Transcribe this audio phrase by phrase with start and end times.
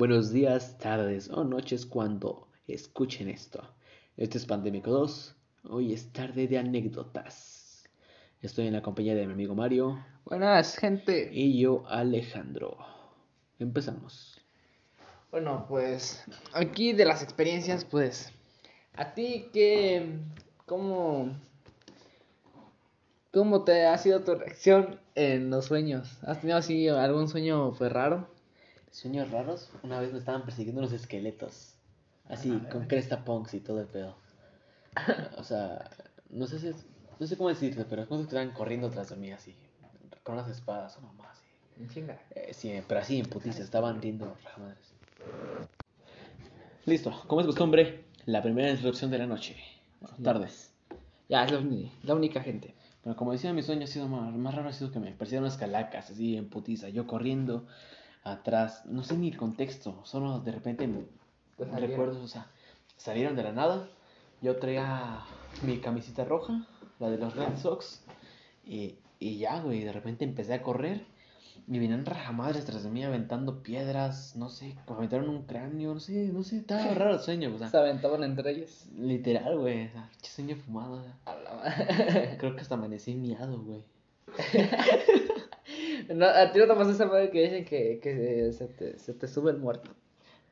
[0.00, 3.62] Buenos días, tardes o noches cuando escuchen esto.
[4.16, 5.36] Este es Pandémico 2.
[5.68, 7.84] Hoy es tarde de anécdotas.
[8.40, 11.28] Estoy en la compañía de mi amigo Mario Buenas, gente.
[11.30, 12.78] y yo, Alejandro.
[13.58, 14.40] Empezamos.
[15.30, 16.24] Bueno, pues
[16.54, 18.32] aquí de las experiencias, pues,
[18.94, 20.16] a ti qué,
[20.64, 21.38] cómo,
[23.34, 26.16] cómo te ha sido tu reacción en los sueños?
[26.22, 28.39] ¿Has tenido así algún sueño pues raro?
[28.90, 29.70] Sueños raros.
[29.82, 31.74] Una vez me estaban persiguiendo unos esqueletos.
[32.28, 34.16] Así, Ah, con cresta punks y todo el pedo.
[35.38, 35.90] O sea,
[36.30, 36.86] no sé si es-
[37.18, 39.56] no sé cómo decirte, pero es como si estaban corriendo tras de mí así.
[40.22, 41.38] Con unas espadas o nomás.
[41.38, 41.88] así.
[41.94, 42.20] Chinga.
[42.34, 44.94] Eh, sí, pero así en putiza, estaban riendo rajamadres.
[46.86, 49.56] Listo, como es costumbre, la primera introducción de la noche.
[50.00, 50.72] Bueno, tardes.
[51.28, 51.60] Ya, es la,
[52.02, 52.74] la única gente.
[53.02, 55.44] Pero como decía, mi sueño ha sido más, más raro, ha sido que me persiguieron
[55.44, 57.66] unas calacas, así en putiza, yo corriendo
[58.22, 61.04] atrás, no sé ni el contexto, solo de repente me
[61.58, 61.90] salieron.
[61.90, 62.46] recuerdo, o sea,
[62.96, 63.88] salieron de la nada,
[64.42, 65.20] yo traía
[65.62, 66.66] mi camiseta roja,
[66.98, 68.02] la de los Red Sox,
[68.64, 71.04] y, y ya, güey, de repente empecé a correr,
[71.66, 76.30] y venían rajamadres tras de mí aventando piedras, no sé, aventaron un cráneo, no sé,
[76.32, 78.86] no sé, estaba raro el sueño, o sea, Se aventaban entre ellos.
[78.98, 82.36] literal, güey, o sea, sueño fumado, o sea.
[82.38, 83.84] Creo que hasta amanecí miado, güey.
[86.14, 89.14] No, a ti no te pasa esa madre que dicen que, que se, te, se
[89.14, 89.90] te sube el muerto.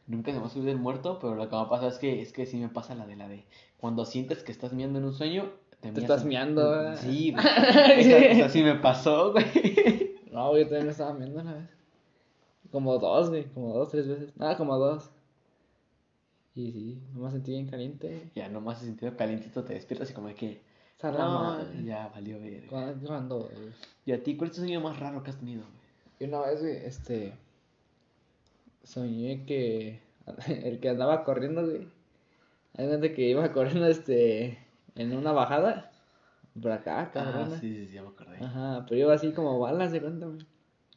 [0.07, 2.33] Nunca se me ha subido el muerto, pero lo que me pasa es que es
[2.33, 3.45] que sí me pasa la de la de
[3.79, 6.97] cuando sientes que estás miando en un sueño, Te mias estás miando.
[6.97, 8.13] Sí, güey.
[8.13, 9.45] Esa, sí me pasó, güey.
[10.33, 11.69] No, yo también me estaba viendo una vez.
[12.71, 13.45] Como dos, güey.
[13.47, 14.37] Como dos, tres veces.
[14.37, 15.11] Nada, como dos.
[16.55, 18.31] Y sí, no me sentí bien caliente.
[18.35, 20.61] Ya nomás he sentido calientito, te despiertas y como de que
[21.03, 22.67] No, ya valió ver.
[22.67, 23.51] Cuando,
[24.05, 25.79] ¿Y a ti cuál es tu sueño más raro que has tenido, güey?
[26.21, 27.35] Y una vez, güey, este.
[28.83, 30.01] Soñé que.
[30.49, 31.89] El que andaba corriendo, güey.
[32.77, 34.59] Hay gente que iba corriendo, este.
[34.97, 35.93] En una bajada.
[36.61, 37.53] Por acá, cabrón.
[37.53, 38.45] Ah, sí, sí, sí, ya me acordé.
[38.45, 40.45] Ajá, pero iba así como balas, de cuenta, güey.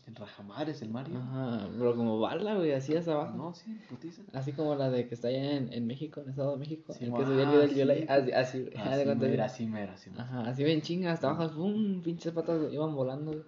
[0.08, 1.18] En Rajamares, el Mario.
[1.20, 3.38] Ajá, pero como bala, güey, así hacia abajo.
[3.38, 4.24] No, sí, putiza.
[4.34, 6.92] Así como la de que está allá en, en México, en Estado de México.
[6.94, 7.76] Sí, el que subía el video del.
[7.76, 8.06] Yolai.
[8.10, 10.24] Así, así, Así mero, así mero, así mero.
[10.24, 13.44] Ajá, así bien chinga, hasta abajo, pum, pinches patas iban volando, güey.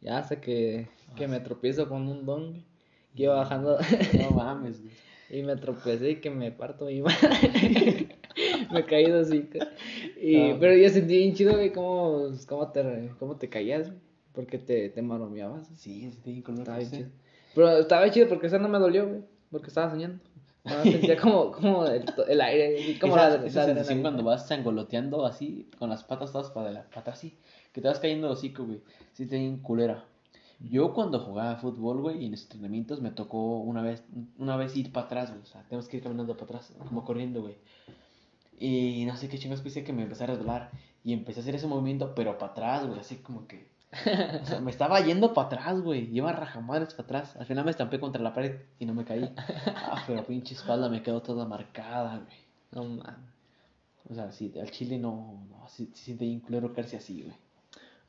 [0.00, 1.44] Ya hasta que, que Ah, me sí.
[1.44, 2.64] tropiezo con un don,
[3.14, 3.76] que iba bajando
[4.18, 4.94] No mames, güey.
[5.30, 8.08] y me tropecé y que me parto mi madre.
[8.72, 9.58] me caí de hocico.
[10.20, 10.56] Y, Ah.
[10.58, 14.00] pero yo sentí bien chido, güey, cómo, cómo, te, cómo te caías, güey,
[14.38, 15.66] porque te, te maromeabas.
[15.74, 17.08] Sí, sí, color Estaba bien chido.
[17.56, 20.22] Pero estaba bien chido porque eso no me dolió, güey, porque estaba soñando.
[20.62, 24.22] No, sentía como, como el, el aire, así como esa, la, esa la sensación cuando
[24.22, 27.36] vas changoloteando así, con las patas todas para, la, para atrás, sí,
[27.72, 28.80] que te vas cayendo de hocico, güey.
[29.12, 30.04] Sí, te bien culera.
[30.60, 34.04] Yo cuando jugaba fútbol, güey, y en los entrenamientos me tocó una vez,
[34.38, 35.42] una vez ir para atrás, güey.
[35.42, 37.56] O sea, tenemos que ir caminando para atrás, como corriendo, güey.
[38.60, 40.70] Y no sé qué chingados hice que me empecé a resbalar.
[41.02, 43.76] Y empecé a hacer ese movimiento, pero para atrás, güey, así como que.
[44.42, 46.14] O sea, me estaba yendo para atrás, güey.
[46.14, 47.36] Iba rajamadres para atrás.
[47.36, 49.32] Al final me estampé contra la pared y no me caí.
[49.66, 52.38] Ah, pero pinche espalda me quedó toda marcada, güey.
[52.72, 53.30] No mames.
[54.10, 57.34] O sea, sí, al chile no, no, sí siente bien culero caerse así, güey.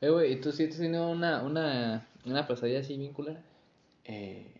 [0.02, 3.40] Eh, güey, ¿y tú sí has tenido una, una, una pesadilla así bien culera?
[4.04, 4.50] Eh,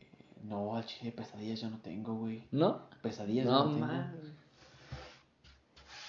[0.45, 2.43] no, al chile pesadillas yo no tengo, güey.
[2.51, 2.83] ¿No?
[3.03, 3.87] Pesadillas No, yo no tengo.
[3.87, 4.15] mames.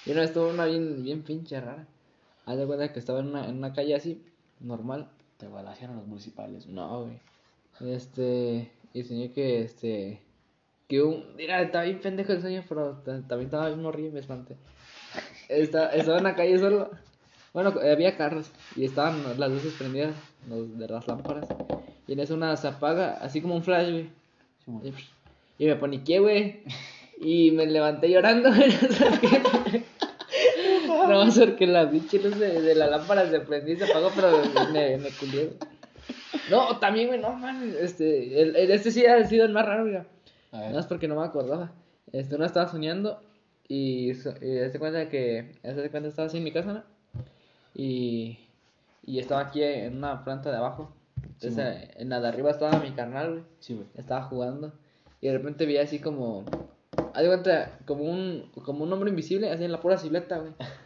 [0.06, 1.86] Yo una vez tuve una bien, bien pinche rara.
[2.46, 4.26] Haz de cuenta que estaba en una, en una calle así,
[4.62, 5.10] normal.
[5.38, 6.68] Te balasearon los municipales.
[6.68, 7.20] No, güey.
[7.94, 10.22] Este, y soñé que, este,
[10.88, 14.56] que un, mira, estaba bien pendejo el sueño, pero ta- también estaba bien horrible espanté.
[15.50, 16.90] Estaba, estaba en la calle solo.
[17.54, 20.16] Bueno, había carros y estaban las luces prendidas,
[20.48, 21.48] los de las lámparas.
[22.08, 24.10] Y en eso una se apaga, así como un flash, güey.
[24.84, 24.94] Sí.
[25.58, 26.62] Y, y me paniqué, güey.
[27.20, 28.50] Y me levanté llorando.
[31.08, 31.10] No.
[31.10, 34.10] No, más porque la pinche luz de, de la lámpara se prendió y se apagó,
[34.16, 34.32] pero
[34.72, 35.50] me, me güey.
[36.50, 37.76] No, también, güey, no mames.
[37.76, 39.96] Este, el, el- este sí ha sido el más raro, güey.
[39.98, 40.06] A
[40.52, 40.76] Nada ver.
[40.76, 41.72] más porque no me acordaba.
[42.12, 43.22] Este, uno estaba soñando
[43.68, 46.84] y, so- y se cuenta que, se cuenta estaba así en mi casa, ¿no?
[47.74, 48.38] Y,
[49.06, 50.94] y estaba aquí en una planta de abajo.
[51.40, 53.44] Sí, Entonces, en la de arriba estaba mi carnal, güey.
[53.60, 53.88] Sí, güey.
[53.96, 54.74] Estaba jugando
[55.22, 56.44] y de repente vi así como,
[57.14, 60.54] haz de cuenta, como un, como un hombre invisible, así en la pura silueta, güey.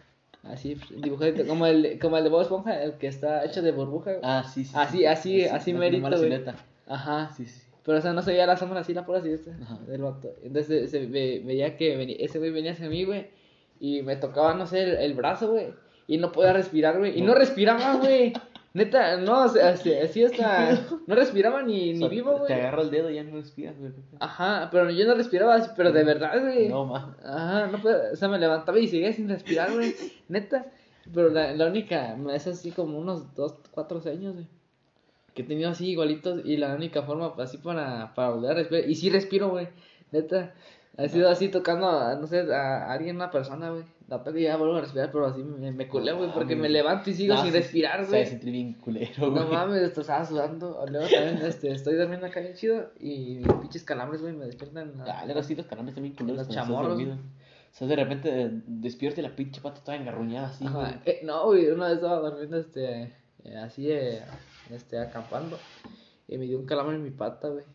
[0.45, 4.11] Así, dibujadito, como el, como el de Bob Esponja, el que está hecho de burbuja.
[4.21, 4.73] Ah, sí, sí.
[4.75, 5.05] Así, sí.
[5.05, 6.43] así, así la merito, güey.
[6.87, 7.31] Ajá.
[7.35, 7.61] Sí, sí.
[7.83, 9.79] Pero, o sea, no se veía la sombra así, la pura silueta Ajá.
[9.87, 10.29] del vato.
[10.43, 13.27] Entonces, se, ve- veía que venía- ese güey venía hacia mí, güey.
[13.79, 15.67] Y me tocaba, no sé, el, el brazo, güey.
[16.07, 17.17] Y no podía respirar, güey.
[17.17, 17.39] Y no No.
[17.39, 18.33] respiraba, güey.
[18.75, 20.77] Neta, no, así, así hasta.
[21.07, 22.53] No respiraba ni, O ni sea, vivo, Te güey.
[22.59, 23.93] agarra el dedo y ya no respiras, güey.
[24.19, 26.67] Ajá, pero yo no respiraba pero de verdad, güey.
[26.67, 27.15] No, ma.
[27.23, 29.95] Ajá, no puedo, o sea, me levantaba y seguía sin respirar, güey.
[30.27, 30.65] Neta.
[31.13, 34.47] Pero la, la única, es así como unos 2, 4 años, güey.
[35.33, 38.89] Que he tenido así igualitos y la única forma así para, para volver a respirar.
[38.89, 39.69] Y sí respiro, güey.
[40.11, 40.53] Neta.
[40.97, 43.83] Ha sido así tocando, a, no sé, a alguien, una persona, güey.
[44.07, 47.09] La pena ya vuelvo a respirar, pero así me, me culé, güey, porque me levanto
[47.09, 48.25] y sigo No, sin sí, respirar, güey.
[48.25, 49.43] sentir bien culero, güey.
[49.43, 50.85] No mames, esto estaba sudando.
[50.87, 54.93] Luego también este, estoy durmiendo acá bien chido y mis pinches calambres, güey, me despiertan.
[55.07, 56.45] Ah, luego sí, los calambres también culeros.
[56.45, 57.01] Los chamorros.
[57.01, 60.85] O sea, de repente eh, despierta y la pinche pata toda engarruñada así, güey.
[60.85, 61.01] Ajá.
[61.05, 63.11] Eh, no, güey, una vez estaba durmiendo, este,
[63.43, 64.21] eh, así, eh,
[64.69, 65.57] este, acampando,
[66.27, 67.65] y me dio un calambre en mi pata, güey.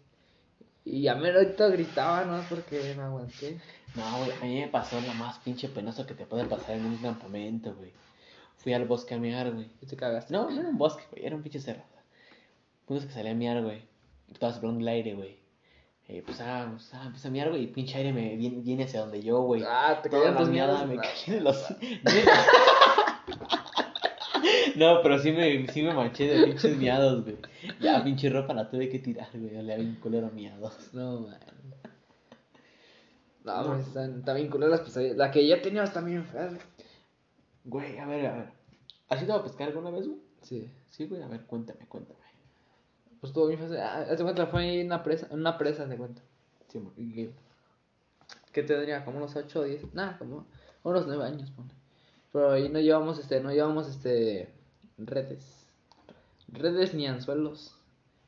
[0.85, 2.43] Y ya me ahorita gritaba, ¿no?
[2.49, 3.61] Porque me aguanté.
[3.95, 6.87] No, güey, a mí me pasó lo más pinche penoso que te puede pasar en
[6.87, 7.93] un campamento, güey.
[8.59, 9.71] Fui al bosque a miar, güey.
[9.81, 10.33] Y te cagaste.
[10.33, 11.83] No, no era un bosque, güey, era un pinche cerro.
[12.87, 13.83] Punto es que salí a miar, güey.
[14.29, 15.39] Y Estaba soplando el aire, güey.
[16.09, 18.85] Eh, pues, ah, pues, ah, empecé a miar, güey, y pinche aire me viene, viene
[18.85, 19.63] hacia donde yo, güey.
[19.67, 20.89] Ah, te caían la tus miada miedos.
[20.89, 21.65] me caí de los...
[24.77, 27.37] No, pero sí me, sí me manché de pinches miados, güey.
[27.81, 29.63] Ya, pinche ropa la tuve que tirar, güey.
[29.63, 30.93] Le había un a miados.
[30.93, 31.39] No, man.
[33.45, 35.17] No, güey, están, bien culeras las pesadillas.
[35.17, 36.61] La que ya tenía está bien fea, güey.
[37.65, 38.53] Güey, a ver, a ver.
[39.09, 40.19] ¿Has ido a pescar alguna vez, güey?
[40.43, 40.71] Sí.
[40.91, 42.19] Sí, güey, a ver, cuéntame, cuéntame.
[43.21, 43.77] Pues estuvo bien fácil.
[43.79, 46.23] Ah, hazte cuenta, fue ahí en una presa, en una presa, de cuenta.
[46.69, 46.93] Sí, amor.
[46.97, 47.31] Y que-
[48.53, 49.05] ¿Qué tendría?
[49.05, 50.47] Como unos 8 o 10, nada, como
[50.83, 51.71] unos 9 años, pone.
[52.33, 54.49] Pero ahí no llevamos, este, no llevamos, este,
[54.99, 55.67] redes.
[56.49, 57.77] Redes ni anzuelos,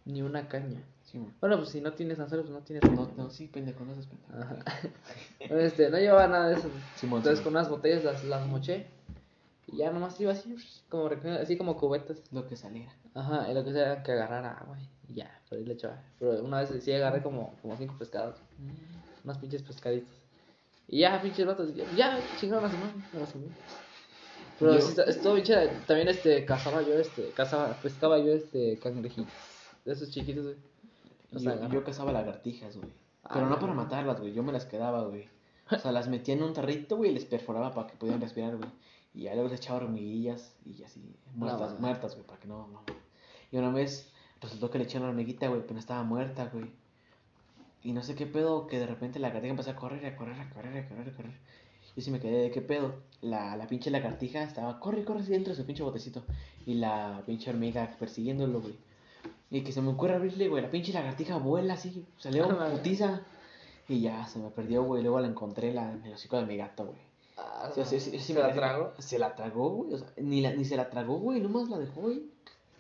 [0.05, 0.83] ni una caña.
[1.13, 1.21] Sí.
[1.41, 4.07] Bueno, pues si no tienes anzuelos, pues no tienes No, no, sí, pendejo, no seas
[4.07, 4.33] pendejo.
[4.43, 4.59] Ajá.
[5.41, 6.71] Este, no llevaba nada de eso.
[6.97, 7.53] Simón, Entonces Simón.
[7.53, 8.87] con unas botellas las, las moché.
[9.67, 10.57] Y ya nomás iba así,
[10.89, 11.11] como,
[11.41, 12.23] así como cubetas.
[12.33, 12.93] Lo que saliera.
[13.15, 14.79] Ajá, y lo que sea que agarrara agua
[15.09, 16.03] y ya, por ahí le echaba.
[16.19, 18.37] Pero una vez sí agarré como, como cinco pescados,
[19.23, 20.15] unos pinches pescaditos.
[20.89, 23.39] Y ya, pinches vatos, ya, ya chingaron a su madre, a su.
[24.59, 25.83] Pero sí, estuvo bien.
[25.87, 29.33] También este, cazaba yo, este, cazaba, pescaba yo este cangrejitos.
[29.85, 30.72] De esos chiquitos, güey.
[31.33, 32.91] Los Yo, yo cazaba lagartijas, güey.
[33.25, 34.33] Ah, Pero no para matarlas, güey.
[34.33, 35.29] Yo me las quedaba, güey.
[35.71, 38.57] O sea, las metía en un tarrito, güey, y les perforaba para que pudieran respirar,
[38.57, 38.69] güey.
[39.15, 42.83] Y ya luego les echaba hormiguillas y así, muertas, muertas, güey, para que no, no.
[43.51, 46.71] Y una vez resultó que le eché una hormiguita, güey, pero no estaba muerta, güey.
[47.83, 50.41] Y no sé qué pedo, que de repente la lagartija empezó a correr, a correr,
[50.41, 51.35] a correr, a correr, a correr.
[51.97, 52.95] Yo sí me quedé de qué pedo.
[53.21, 56.25] La, la pinche lagartija estaba, corre, corre, así dentro de su pinche botecito.
[56.65, 58.77] Y la pinche hormiga persiguiéndolo, güey.
[59.53, 63.21] Y que se me ocurre abrirle, güey, la pinche lagartija vuela así, salió Ah, putiza.
[63.89, 65.03] Y ya, se me perdió, güey.
[65.03, 66.99] Luego la encontré la, en el hocico de mi gato, güey.
[67.37, 68.93] Ah, Sí, sí, sí, sí, ¿Se la tragó?
[68.99, 69.93] Se la tragó, güey.
[69.95, 71.41] O sea, ni, la, ni se la tragó, güey.
[71.41, 72.23] Nomás la dejó, güey.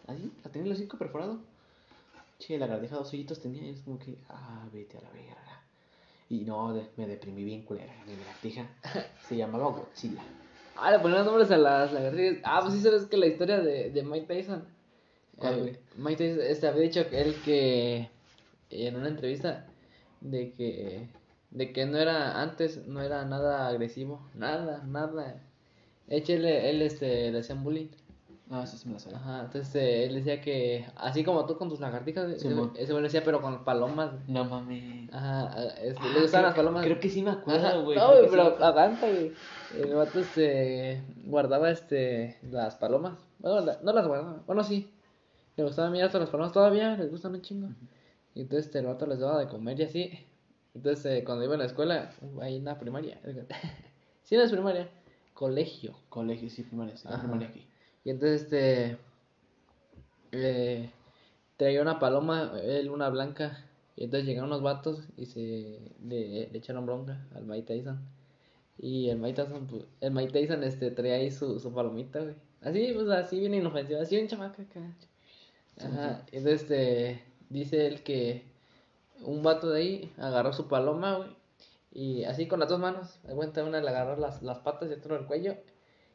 [0.06, 1.40] Así, la tenía en el hocico perforado.
[2.38, 3.62] Che, la lagartija dos hoyitos tenía.
[3.64, 5.36] Y es como que, ah, vete a la verga.
[6.30, 7.92] Y no, de- me deprimí bien culera.
[8.06, 8.66] Mi lagartija
[9.28, 10.22] se llamaba Godzilla.
[10.76, 12.38] Ah, le ponían nombres a las lagartijas.
[12.44, 14.64] Ah, pues sí sabes que la historia de, de Mike Tyson.
[15.36, 15.80] ¿Cuál, Eh?
[15.96, 18.10] Mike Tyson este, había dicho que él que
[18.70, 19.66] en una entrevista
[20.20, 21.08] de que
[21.50, 25.42] de que no era antes no era nada agresivo, nada, nada.
[26.08, 27.88] Hecho él, este le hacían bullying.
[28.50, 29.18] Ah, sí, sí me sabía.
[29.18, 33.02] Ajá, entonces eh, él decía que así como tú con tus lagartijas, Sí, ese, güey
[33.02, 34.10] decía pero con palomas.
[34.28, 35.08] No mames.
[35.12, 36.84] Ajá, este, Ah, le gustaban las palomas.
[36.84, 37.96] Creo que sí me acuerdo, güey.
[37.98, 39.32] No, güey, sí pero me- aguanta, güey.
[39.78, 43.18] El vato este guardaba este las palomas.
[43.38, 44.42] Bueno, la- no las guardaba.
[44.46, 44.90] Bueno, sí.
[45.56, 47.68] Le gustaban mirar todas las palomas todavía, les gustan un chingo.
[48.34, 50.10] Y entonces este, el vato les daba de comer y así.
[50.74, 53.20] Entonces eh, cuando iba a la escuela, ahí en la primaria.
[54.22, 54.88] sí, no es primaria,
[55.34, 55.94] colegio.
[56.08, 57.06] Colegio, sí, primaria, sí.
[57.08, 57.66] Primaria aquí.
[58.04, 58.98] Y entonces este
[60.32, 60.90] eh,
[61.56, 63.64] traía una paloma, él una blanca.
[63.94, 68.00] Y entonces llegaron unos vatos y se le, le echaron bronca al Mike Tyson.
[68.78, 72.34] Y el Mike Tyson, pues, el Mike Tyson este, traía ahí su, su palomita, güey.
[72.62, 74.80] Así, pues así bien inofensiva, así bien chamaca acá.
[75.84, 76.22] Ajá.
[76.32, 78.44] Y entonces este, dice él que
[79.24, 81.30] un vato de ahí agarró su paloma, güey.
[81.94, 84.94] Y así con las dos manos, de cuenta una le agarró las, las patas y
[84.94, 85.56] otro el cuello.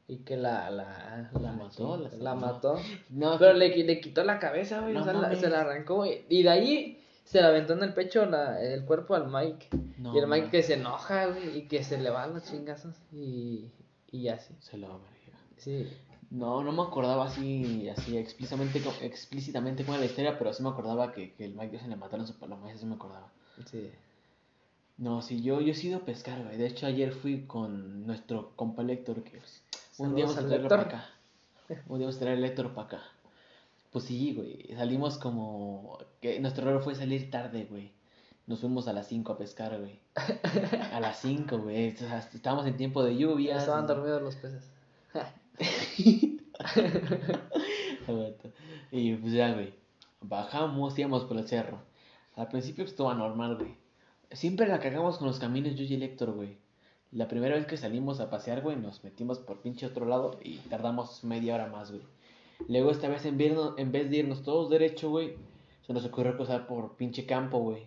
[0.09, 2.79] Y que la, la, La mató, la mató.
[3.09, 4.93] No, Pero le, le quitó la cabeza, güey.
[4.93, 5.39] No o sea, la- mames.
[5.39, 6.25] se la arrancó, güey.
[6.29, 9.67] Y de ahí se la aventó en el pecho la, el cuerpo al Mike.
[9.97, 11.57] no, y el Mike que se enoja, güey.
[11.57, 12.95] Y que se le van los chingazos.
[13.11, 13.69] Y,
[14.09, 14.55] y así.
[14.61, 15.37] Se lo verga.
[15.57, 15.87] Sí.
[16.29, 21.13] No, no me acordaba así, así explícitamente, explícitamente era la historia, pero sí me acordaba
[21.13, 23.31] que, que el Mike Tyson le mataron su paloma, eso sí me acordaba.
[23.65, 23.89] Sí.
[24.97, 26.57] No, sí, yo, yo he sido a pescar, güey.
[26.57, 29.61] De hecho, ayer fui con nuestro compa Héctor, que pues,
[29.97, 31.05] un día vamos a traerlo para acá.
[31.87, 33.01] Un día vamos a traer el Héctor para acá.
[33.91, 34.75] Pues sí, güey.
[34.75, 35.99] Salimos como.
[36.19, 37.91] que Nuestro error fue salir tarde, güey.
[38.47, 39.99] Nos fuimos a las 5 a pescar, güey.
[40.93, 41.93] A las 5, güey.
[41.93, 43.57] O sea, estábamos en tiempo de lluvia.
[43.57, 44.71] Estaban dormidos los peces.
[48.91, 49.73] Y pues ya, güey.
[50.21, 51.79] Bajamos, íbamos por el cerro.
[52.35, 53.75] Al principio pues, estuvo normal, güey.
[54.31, 56.57] Siempre la cagamos con los caminos yo y el Héctor, güey.
[57.11, 60.57] La primera vez que salimos a pasear, güey, nos metimos por pinche otro lado y
[60.69, 62.03] tardamos media hora más, güey.
[62.67, 65.35] Luego esta vez en, vez- en vez de irnos todos derecho, güey,
[65.85, 67.83] se nos ocurrió cruzar por pinche campo, güey.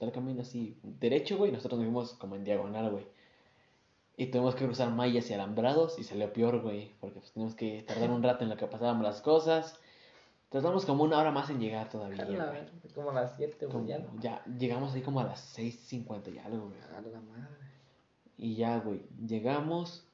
[0.00, 3.04] O camino así derecho, güey, nosotros nos fuimos como en diagonal, güey.
[4.22, 7.82] Y tuvimos que cruzar mallas y alambrados y salió peor, güey, porque pues teníamos que
[7.82, 9.78] tardar un rato en lo que pasábamos las cosas.
[10.48, 12.92] Tardamos como una hora más en llegar todavía, güey.
[12.94, 13.88] Como a las 7, Como- güey.
[13.88, 14.20] Ya no.
[14.20, 16.78] ya llegamos ahí como a las 6.50 y algo, güey.
[16.96, 17.48] A la madre.
[18.36, 20.06] Y ya, güey, llegamos.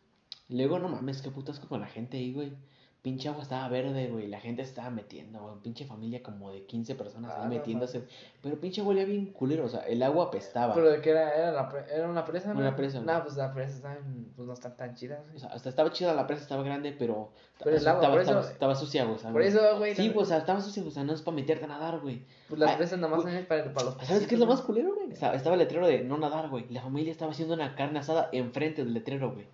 [0.49, 2.53] Luego, no mames, qué putasco con la gente ahí, güey.
[3.01, 4.27] Pinche agua estaba verde, güey.
[4.27, 5.55] La gente se estaba metiendo, güey.
[5.63, 8.03] Pinche familia como de 15 personas Ah, ahí no metiéndose.
[8.43, 10.75] Pero pinche huele bien culero, o sea, el agua apestaba.
[10.75, 12.59] Pero de qué era, era, la pre- era una presa, ¿no?
[12.59, 15.21] Una presa, No, pues la presa está en- pues no están tan chidas.
[15.35, 17.31] O sea, hasta estaba chida la presa, estaba grande, pero.
[17.59, 19.17] Pero el estaba, agua, por estaba, eso- estaba sucia, güey.
[19.33, 19.95] Por eso, güey.
[19.95, 22.01] Sí, la- pues, o sea, estaba sucia, o sea, no es para meterte a nadar,
[22.01, 22.25] güey.
[22.49, 24.93] Pues las Ah, presas nomás son para, para los ¿Sabes qué es lo más culero,
[24.97, 25.13] güey?
[25.13, 26.67] O sea, estaba el letrero de no nadar, güey.
[26.71, 29.47] La familia estaba haciendo una carne asada enfrente del letrero, güey.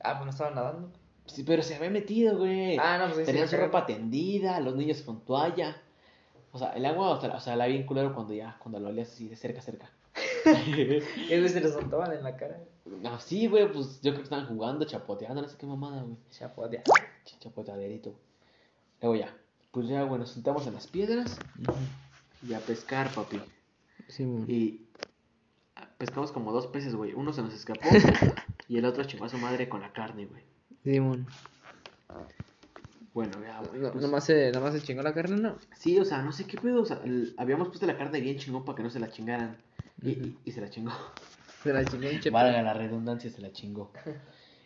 [0.00, 0.90] Ah, pues no estaban nadando.
[1.26, 2.76] Sí, pero se había metido, güey.
[2.78, 5.76] Ah, no, pues sí Tenían me su ropa tendida, los niños con toalla.
[6.52, 9.08] O sea, el agua, o sea, la vi bien culero cuando ya, cuando lo olías
[9.08, 9.90] así de cerca, cerca.
[10.44, 12.58] Güey, se les soltaban en la cara.
[12.84, 16.16] no, sí, güey, pues yo creo que estaban jugando, chapoteando, no sé qué mamada, güey.
[16.30, 16.82] Chapo, de...
[16.82, 18.12] Ch- Chapoteaderito.
[19.00, 19.34] Luego ya,
[19.70, 21.38] pues ya, bueno, nos sentamos en las piedras
[22.46, 23.40] y a pescar, papi.
[24.08, 24.44] Sí, mon.
[24.50, 24.84] Y
[25.96, 27.14] pescamos como dos peces, güey.
[27.14, 27.80] Uno se nos escapó
[28.68, 30.42] y el otro chingó a su madre con la carne, güey.
[30.84, 31.26] Sí, mon.
[33.14, 33.80] Bueno, ya, güey.
[33.82, 35.58] No, pues- nomás, se, nomás se chingó la carne, ¿no?
[35.76, 36.82] Sí, o sea, no sé qué pedo.
[36.82, 39.56] O sea, el- habíamos puesto la carne bien chingón para que no se la chingaran.
[40.02, 40.92] Y, y- y se la chingó.
[41.62, 42.32] Se la chingó un.
[42.32, 43.92] Valga la redundancia, se la chingó.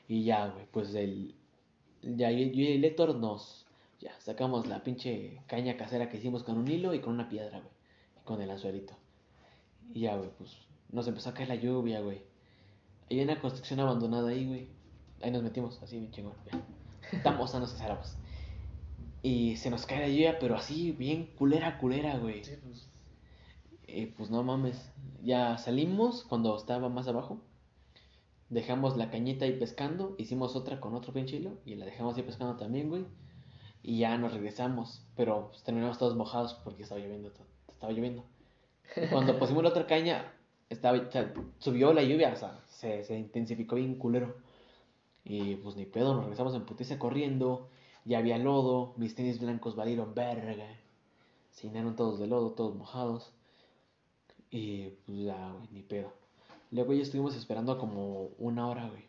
[0.08, 1.34] Y ya, güey, pues el.
[2.02, 3.66] Ya yo, yo y el Héctor nos.
[4.00, 7.58] Ya, sacamos la pinche caña casera que hicimos con un hilo y con una piedra,
[7.58, 7.72] güey.
[8.20, 8.96] Y con el anzuelito.
[9.92, 10.56] Y ya, güey, pues
[10.92, 12.22] nos empezó a caer la lluvia, güey.
[13.10, 14.68] Hay una construcción abandonada ahí, güey.
[15.22, 16.34] Ahí nos metimos, así bien chingón.
[17.12, 18.16] Estamos sanos y salvos.
[19.22, 22.44] Y se nos cae la lluvia, pero así, bien culera, culera, güey.
[22.44, 22.88] Sí, pues.
[23.88, 24.92] Eh, pues no mames.
[25.22, 27.40] Ya salimos cuando estaba más abajo.
[28.50, 30.14] Dejamos la cañita ahí pescando.
[30.18, 31.58] Hicimos otra con otro pinche hilo.
[31.64, 33.04] Y la dejamos ahí pescando también, güey.
[33.82, 35.02] Y ya nos regresamos.
[35.16, 37.32] Pero pues, terminamos todos mojados porque estaba lloviendo.
[37.68, 38.24] Estaba lloviendo.
[38.94, 40.32] Y cuando pusimos la otra caña,
[40.70, 42.32] estaba, o sea, subió la lluvia.
[42.32, 44.36] O sea, se, se intensificó bien culero.
[45.28, 47.68] Y pues ni pedo, nos regresamos en putiza corriendo.
[48.04, 48.94] Ya había lodo.
[48.96, 50.68] Mis tenis blancos valieron verga.
[51.50, 53.32] Se llenaron todos de lodo, todos mojados.
[54.50, 56.12] Y pues ya, güey, ni pedo.
[56.70, 59.04] Luego ya estuvimos esperando como una hora, güey.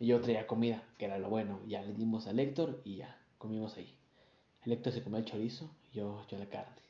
[0.00, 1.60] Y yo traía comida, que era lo bueno.
[1.68, 3.96] Ya le dimos al Héctor y ya, comimos ahí.
[4.64, 6.82] El Héctor se comió el chorizo, yo, yo la carne.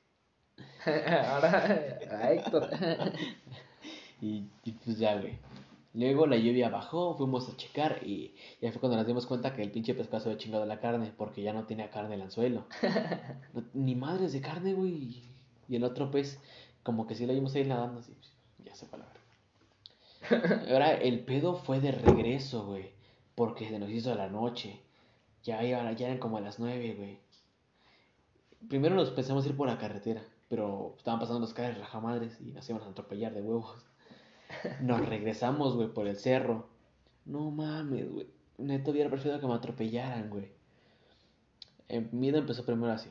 [1.27, 1.67] Ahora,
[2.11, 2.71] a Héctor.
[4.23, 5.37] Y, y pues ya, güey.
[5.95, 9.63] Luego la lluvia bajó, fuimos a checar y ya fue cuando nos dimos cuenta que
[9.63, 12.65] el pinche pescado se había chingado la carne porque ya no tenía carne el anzuelo.
[13.53, 15.23] No- ni madres de carne, güey.
[15.69, 16.41] Y el otro pez,
[16.83, 18.15] como que sí lo vimos ahí nadando, así,
[18.65, 20.65] ya se fue a la verga.
[20.73, 22.93] Ahora el pedo fue de regreso, güey,
[23.35, 24.81] porque se nos hizo la noche.
[25.45, 27.19] Ya, iban- ya eran como a las nueve, güey.
[28.69, 32.69] Primero nos pensamos ir por la carretera, pero estaban pasando los carros rajamadres y nos
[32.71, 33.85] íbamos a atropellar de huevos.
[34.81, 36.69] Nos regresamos, güey, por el cerro.
[37.25, 38.27] No mames, güey.
[38.59, 40.51] Neto hubiera preferido que me atropellaran, güey.
[41.89, 43.11] El miedo empezó primero así.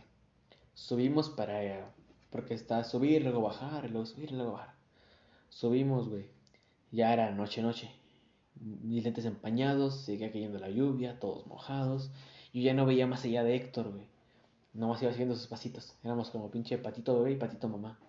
[0.73, 1.63] Subimos para...
[1.63, 1.83] eh,
[2.31, 4.73] porque está subir, luego bajar, luego subir, luego bajar.
[5.49, 6.29] Subimos, güey.
[6.91, 7.91] Ya era noche, noche.
[8.59, 12.09] Mis lentes empañados, seguía cayendo la lluvia, todos mojados.
[12.53, 14.05] Yo ya no veía más allá de Héctor, güey.
[14.73, 15.93] Nomás iba haciendo sus pasitos.
[16.03, 17.99] Éramos como pinche patito bebé y patito mamá.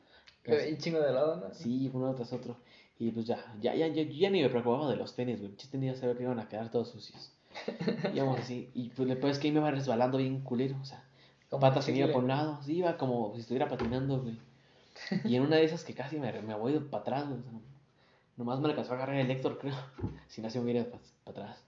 [0.46, 1.54] Un chingo de lado, ¿no?
[1.54, 2.56] Sí, uno tras otro.
[3.02, 5.50] Y pues ya, ya, ya, ya, ya ni me preocupaba de los tenis, güey.
[5.50, 7.32] Muchos tenis ya sabía que iban a quedar todos sucios.
[8.14, 8.70] Íbamos así.
[8.74, 11.02] Y pues después que ahí me iba resbalando bien culero, o sea.
[11.50, 14.38] Como patas se iba por un lado, sí, iba como si estuviera patinando, güey.
[15.24, 17.40] Y en una de esas que casi me, me voy para atrás, güey.
[17.40, 17.50] o sea,
[18.36, 19.74] nomás me alcanzó a agarrar el Héctor, creo.
[20.28, 21.64] Si no se me hubiera para atrás.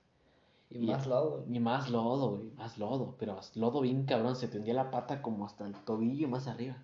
[0.70, 1.44] Y más lado.
[1.48, 3.16] Y más lodo, güey, más lodo.
[3.18, 6.76] Pero lodo bien cabrón, se tendía la pata como hasta el tobillo más arriba.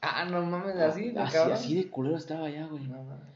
[0.00, 1.54] Ah, no mames, así, de así, cabrón.
[1.54, 2.82] así de culero estaba ya, güey.
[2.88, 3.31] No mames.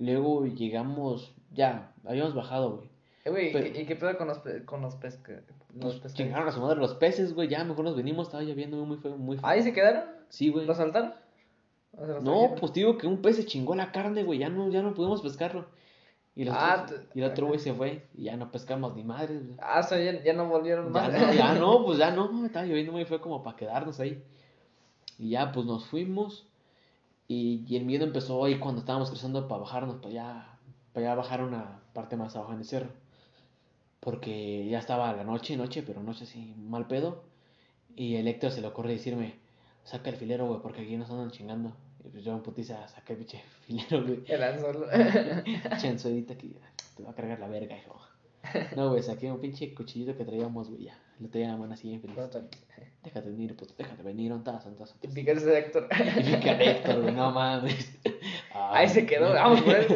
[0.00, 2.90] Luego llegamos, ya, habíamos bajado, güey.
[3.24, 5.40] Eh, güey, ¿y Pero- qué- ¿y qué pedo con los, pe- con los, pesca...
[5.74, 7.48] los Pues a su madre los peces, güey.
[7.48, 9.46] Ya mejor nos venimos, estaba lloviendo muy feo, muy feo.
[9.46, 10.04] ¿Ahí se quedaron?
[10.30, 10.64] Sí, güey.
[10.66, 11.12] ¿Los saltaron?
[11.96, 14.38] ¿O se los No, pues digo que un pez se chingó la carne, güey.
[14.38, 15.66] Ya no, ya no pudimos pescarlo.
[16.34, 18.06] Y, los Ah, otros- te- y el otro güey se fue.
[18.16, 19.56] Y ya no pescamos ni madres, güey.
[19.60, 21.12] Ah, o sea, ya, ya no volvieron Ya más.
[21.12, 22.46] no, ya no, pues ya no.
[22.46, 24.22] Estaba lloviendo muy feo como para quedarnos ahí.
[25.18, 26.46] Y ya, pues nos fuimos.
[27.30, 30.58] Y, y el miedo empezó ahí cuando estábamos cruzando para bajarnos, para allá,
[30.92, 32.90] para allá bajar una parte más abajo en el cerro.
[34.00, 37.22] Porque ya estaba la noche, noche, pero noche así, mal pedo.
[37.94, 39.36] Y el Héctor se le ocurre decirme,
[39.84, 41.72] saca el filero, güey, porque aquí nos andan chingando.
[42.04, 44.24] Y pues yo en putiza saqué el pinche filero, güey.
[44.26, 44.86] El anzuelo.
[45.80, 46.48] Chanzuelita que
[46.96, 48.00] te va a cargar la verga, hijo.
[48.74, 50.98] No, güey, saqué un pinche cuchillito que traíamos, güey, ya.
[51.20, 52.16] Lo la mano así, feliz.
[53.02, 54.94] Déjate venir, déjate venir, un tazo, un tazo.
[55.02, 55.88] Y picarse de Héctor.
[56.16, 57.98] Y Héctor, no mames.
[58.54, 59.86] Ahí se quedó, vamos por él.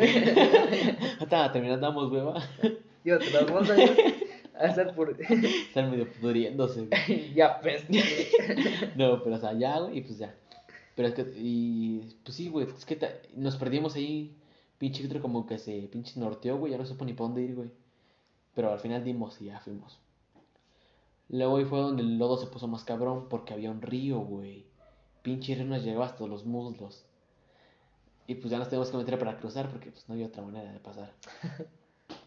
[1.20, 2.42] Estaba terminando, damos hueva.
[3.04, 3.78] Yo te las bolsas
[4.58, 5.16] a estar por.
[5.20, 6.88] Están medio pudriéndose,
[7.34, 8.02] ya peste.
[8.96, 10.34] No, pero o sea, ya, güey, y pues ya.
[10.94, 14.36] Pero es que, y pues sí, güey, es que ta- nos perdimos ahí.
[14.78, 17.54] Pinche Héctor como que se pinche norteó, güey, ya no supo ni para dónde ir,
[17.54, 17.70] güey.
[18.54, 19.98] Pero al final dimos y ya fuimos.
[21.28, 24.66] Luego ahí fue donde el lodo se puso más cabrón porque había un río, güey.
[25.22, 27.04] Pinche río nos llegaba hasta los muslos.
[28.26, 30.72] Y pues ya nos tenemos que meter para cruzar porque pues no había otra manera
[30.72, 31.12] de pasar.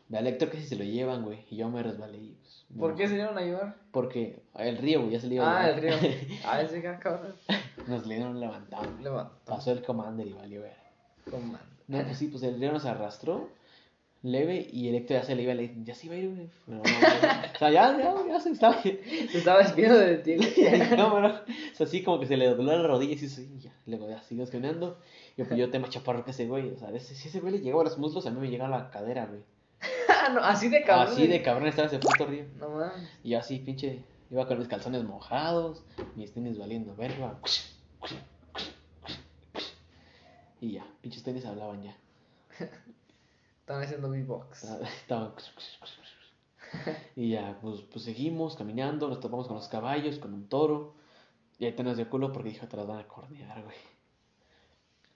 [0.09, 1.43] De Héctor casi se lo llevan, güey.
[1.49, 2.65] Y yo me resbalé y pues...
[2.79, 3.75] ¿Por qué se dieron a ayudar?
[3.91, 5.99] Porque el río, güey, ya se le iba a Ah, el llevar.
[5.99, 6.11] río.
[6.45, 7.33] Ah, ese cabrón.
[7.87, 9.03] Nos le dieron un levantón.
[9.03, 9.35] Levantó.
[9.45, 10.77] Pasó el commander y valió ver.
[11.29, 11.59] Comando.
[11.89, 13.49] No, pues sí, pues el río nos arrastró
[14.23, 16.49] leve y el Héctor ya se le iba, le ya se iba a ir, güey.
[16.67, 16.81] No.
[16.81, 18.81] O sea, ya, ya, ya se estaba.
[18.81, 18.99] Se
[19.37, 20.35] estaba despidiendo de ti.
[20.97, 23.71] No, pero, o sea, así como que se le dobló la rodilla y así, ya.
[23.85, 24.99] Luego ya sigues caminando.
[25.37, 26.71] Y pues yo tema chaparro que ese güey.
[26.71, 28.75] O sea, ese- si ese güey le llegaba a los muslos, a mí me llegaba
[28.75, 29.41] a la cadera, güey.
[30.33, 31.13] No, así de cabrón.
[31.13, 32.43] Así de cabrón estaba ese puto río.
[32.59, 33.09] No mames.
[33.23, 35.83] Y yo así, pinche, iba con mis calzones mojados,
[36.15, 37.37] mis tenis valiendo verga.
[40.59, 41.95] Y ya, pinches tenis hablaban ya.
[43.67, 44.63] Están haciendo beatbox.
[44.63, 45.33] Estaban.
[47.17, 50.93] Y ya, pues, pues seguimos caminando, nos topamos con los caballos, con un toro.
[51.59, 53.75] Y ahí te nos dio culo porque dijo, te las van a cornear, güey.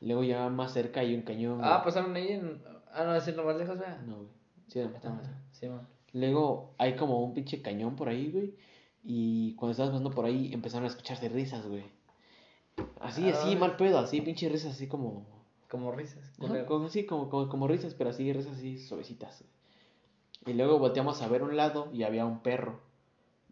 [0.02, 1.62] Luego ya más cerca hay un cañón.
[1.64, 1.84] Ah, güey.
[1.86, 2.62] pasaron ahí en.
[2.92, 4.02] Ah, no, decirlo más lejos, vea.
[4.06, 4.30] No, güey.
[4.68, 5.30] Sí, no, más.
[5.54, 5.88] Sí, man.
[6.12, 8.54] Luego hay como un pinche cañón por ahí, güey.
[9.02, 11.86] Y cuando estabas pasando por ahí empezaron a escucharse risas, güey.
[13.00, 13.56] Así, Ah, así, órale.
[13.56, 15.26] mal pedo, así, pinche risas, así como.
[15.72, 16.34] Como risas.
[16.44, 19.44] Ajá, como, así, como, como, como risas, pero así, risas así suavecitas.
[20.46, 22.82] Y luego volteamos a ver un lado y había un perro.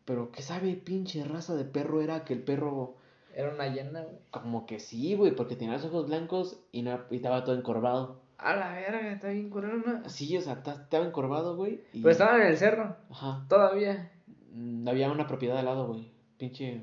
[0.06, 2.26] Pero, ¿qué sabe pinche raza de perro era?
[2.26, 2.96] Que el perro,
[3.34, 4.16] Era una llena, güey.
[4.32, 8.20] como que sí, güey, porque tenía los ojos blancos y, no, y estaba todo encorvado.
[8.38, 10.10] A la verga, está bien culero, ¿no?
[10.10, 11.82] Sí, o sea, ta- estaba encorvado, güey.
[11.94, 12.02] Y...
[12.02, 12.96] Pero estaban en el cerro.
[13.12, 13.46] Ajá.
[13.48, 14.12] Todavía.
[14.54, 16.12] Mm, Había una propiedad al lado, güey.
[16.38, 16.82] Pinche.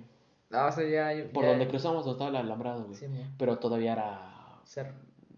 [0.50, 1.12] No, o sea, ya.
[1.12, 2.94] ya Por donde cruzamos, donde estaba el alambrado, güey.
[2.94, 3.06] Sí.
[3.38, 4.60] Pero todavía era.
[4.64, 4.94] Cerro.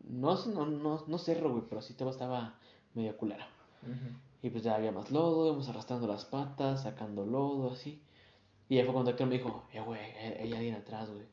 [0.08, 2.58] No, no, no, no cerro, güey, pero sí todo estaba
[2.94, 3.48] medio culera.
[3.82, 4.16] Ujú.
[4.42, 8.02] Y pues ya había más lodo, íbamos arrastrando las patas, sacando lodo, así.
[8.68, 11.26] Y ahí fue cuando Héctor me dijo, eh, güey, eh, hay alguien atrás, güey.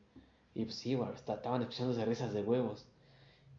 [0.54, 2.86] Y pues sí, güey, estaban escuchándose risas de huevos.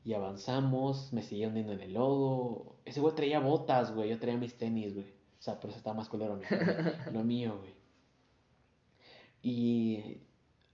[0.03, 2.77] Y avanzamos, me seguía hundiendo en el lodo.
[2.85, 5.05] Ese güey traía botas, güey, yo traía mis tenis, güey.
[5.39, 6.39] O sea, por eso estaba más culero
[7.11, 7.75] lo mío, güey.
[9.41, 10.21] Y,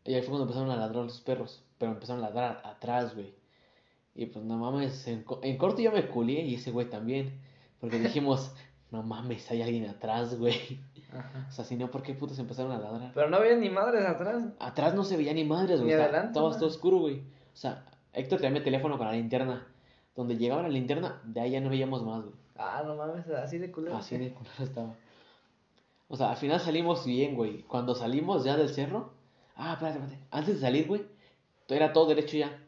[0.05, 3.33] y ahí fue cuando empezaron a ladrar los perros, pero empezaron a ladrar atrás, güey.
[4.15, 7.39] Y pues no mames, en, en corto yo me culié y ese güey también.
[7.79, 8.53] Porque dijimos,
[8.91, 10.79] no mames, hay alguien atrás, güey.
[11.11, 11.47] Ajá.
[11.49, 13.11] O sea, si no, ¿por qué putos empezaron a ladrar?
[13.13, 14.43] Pero no había ni madres atrás.
[14.59, 15.93] Atrás no se veía ni madres, güey.
[15.93, 17.19] Ni adelante, estaba todo oscuro, güey.
[17.19, 19.67] O sea, Héctor traía mi teléfono con la linterna.
[20.15, 22.35] Donde llegaba la linterna, de ahí ya no veíamos más, güey.
[22.55, 23.97] Ah, no mames, así de culero.
[23.97, 24.95] Así de culero estaba.
[26.07, 27.63] O sea, al final salimos bien, güey.
[27.63, 29.13] Cuando salimos ya del cerro.
[29.55, 30.27] Ah, espérate, espérate.
[30.29, 31.03] Antes de salir, güey.
[31.67, 32.62] Era todo derecho ya.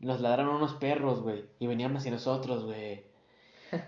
[0.00, 1.44] Nos ladraron unos perros, güey.
[1.58, 3.02] Y venían hacia nosotros, güey.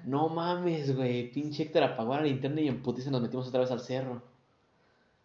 [0.05, 1.31] No mames, güey.
[1.31, 4.23] Pinche Héctor apagó la linterna y en putiza nos metimos otra vez al cerro.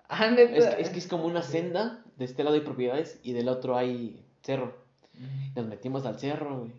[0.07, 0.27] Ah.
[0.27, 2.03] Es que, es que es como una senda.
[2.17, 4.77] De este lado hay propiedades y del otro hay cerro.
[5.15, 5.59] Ujú.
[5.59, 6.71] Nos metimos al cerro, güey.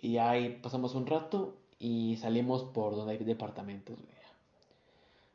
[0.00, 4.14] Y ahí pasamos un rato y salimos por donde hay departamentos, güey.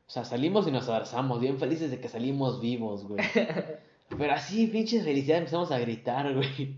[0.10, 3.24] O sea, salimos y nos abrazamos, bien felices de que salimos vivos, güey.
[4.18, 6.76] Pero así, pinche felicidad, empezamos a gritar, güey.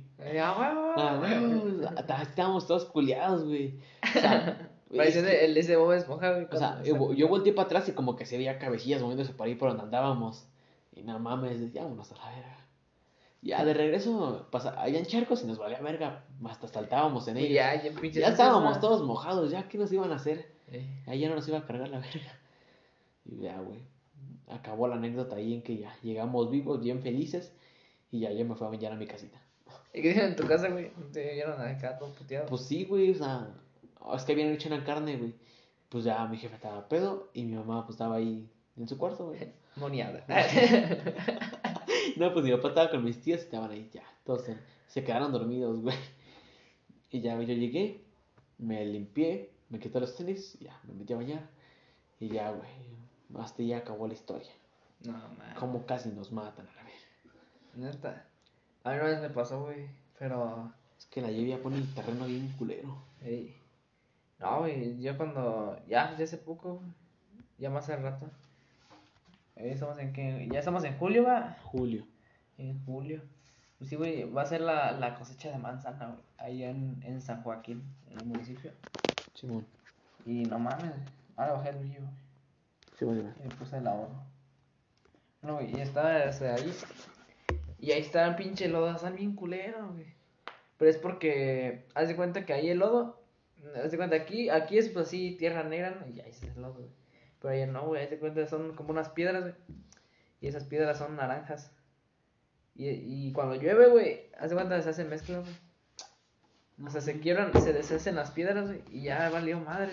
[0.97, 1.88] Ah, huevo.
[1.97, 3.79] Ah, Estábamos todos culiados, güey.
[4.03, 6.47] O sea, que- el ese Bob Esponja, güey.
[6.51, 9.47] o sea, yo, yo volteé para atrás y como que se veía cabecillas moviéndose por
[9.47, 10.45] ahí por donde andábamos.
[10.93, 12.57] Y no mames, ya vámonos a la verga.
[13.43, 16.25] Ya de regreso, pasa, habían charcos y nos valía verga.
[16.45, 17.53] Hasta saltábamos en ellos.
[17.55, 17.91] ya, ya.
[18.21, 20.51] Ya estábamos todos mojados, ya, ¿qué nos iban a hacer?
[20.67, 22.38] Eh, Ahí ya no nos iba a cargar la verga.
[23.25, 23.79] Y ya, güey.
[24.49, 27.51] Acabó la anécdota ahí en que ya llegamos vivos, bien felices.
[28.12, 29.40] Y ya yo me fui a bañar a mi casita.
[29.93, 30.91] ¿Y qué dijeron en tu casa, güey?
[31.12, 32.45] ¿Te vieron acá todo puteado?
[32.47, 33.49] Pues sí, güey, o sea,
[34.15, 35.34] es que habían hecho una carne, güey.
[35.89, 39.27] Pues ya mi jefe estaba pedo y mi mamá pues estaba ahí en su cuarto,
[39.27, 39.54] güey.
[39.75, 40.25] Moniada.
[42.17, 44.04] No, pues mi papá estaba con mis tías y estaban ahí ya.
[44.25, 44.45] Todos
[44.88, 45.95] se, quedaron dormidos, güey.
[47.10, 48.04] Y ya yo llegué,
[48.58, 51.49] me limpié, me quité los tenis, ya, me metí a bañar.
[52.19, 52.69] Y ya, güey,
[53.39, 54.51] hasta ya acabó la historia.
[55.04, 55.56] no, man.
[55.60, 57.08] Como casi nos matan a la vez.
[57.75, 58.30] Neta.
[58.83, 59.87] A mí una vez me pasó, güey.
[60.17, 60.71] Pero.
[60.97, 62.97] Es que la lluvia pone el terreno bien culero.
[63.21, 63.55] ey.
[64.39, 64.99] No, güey.
[65.01, 65.77] Yo cuando.
[65.87, 66.75] Ya, ya hace poco.
[66.75, 66.91] güey,
[67.57, 68.27] Ya más hace rato.
[69.55, 70.47] Eh, estamos en que.
[70.51, 71.57] Ya estamos en julio, va.
[71.63, 72.05] Julio.
[72.57, 73.21] En julio.
[73.77, 74.29] Pues sí, güey.
[74.31, 76.21] Va a ser la, la cosecha de manzana, güey.
[76.37, 78.71] Ahí en, en San Joaquín, en el municipio.
[79.35, 79.65] Simón.
[80.25, 80.93] Y no mames.
[81.35, 82.13] Ahora bajé el brillo, güey.
[82.97, 83.35] Simón, Simón.
[83.45, 84.23] Y puse el ahorro.
[85.43, 86.73] No, güey, y estaba este, ahí.
[87.81, 90.05] Y ahí está el pinche lodo, están bien culero, güey.
[90.77, 93.19] Pero es porque, haz de cuenta que ahí el lodo,
[93.83, 96.07] haz de cuenta aquí, aquí es pues así, tierra negra, ¿no?
[96.07, 96.87] y ahí está el lodo, güey.
[97.41, 99.53] Pero allá no, güey, haz de cuenta son como unas piedras, güey.
[100.41, 101.71] Y esas piedras son naranjas.
[102.75, 105.51] Y, y cuando llueve, güey, haz de cuenta se hace mezcla, güey.
[106.85, 109.91] O sea, se quiebran, se deshacen las piedras, güey, y ya valió madre.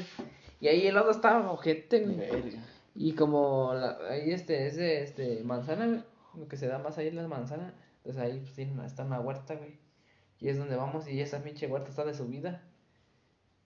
[0.61, 2.59] Y ahí el lodo estaba ojete, güey.
[2.95, 6.03] Y como la- ahí este es de este, manzana, güey,
[6.39, 9.21] lo que se da más ahí es la manzana, entonces ahí pues, una- está una
[9.21, 9.79] huerta, güey.
[10.41, 12.63] Y es donde vamos y esa pinche huerta está de subida.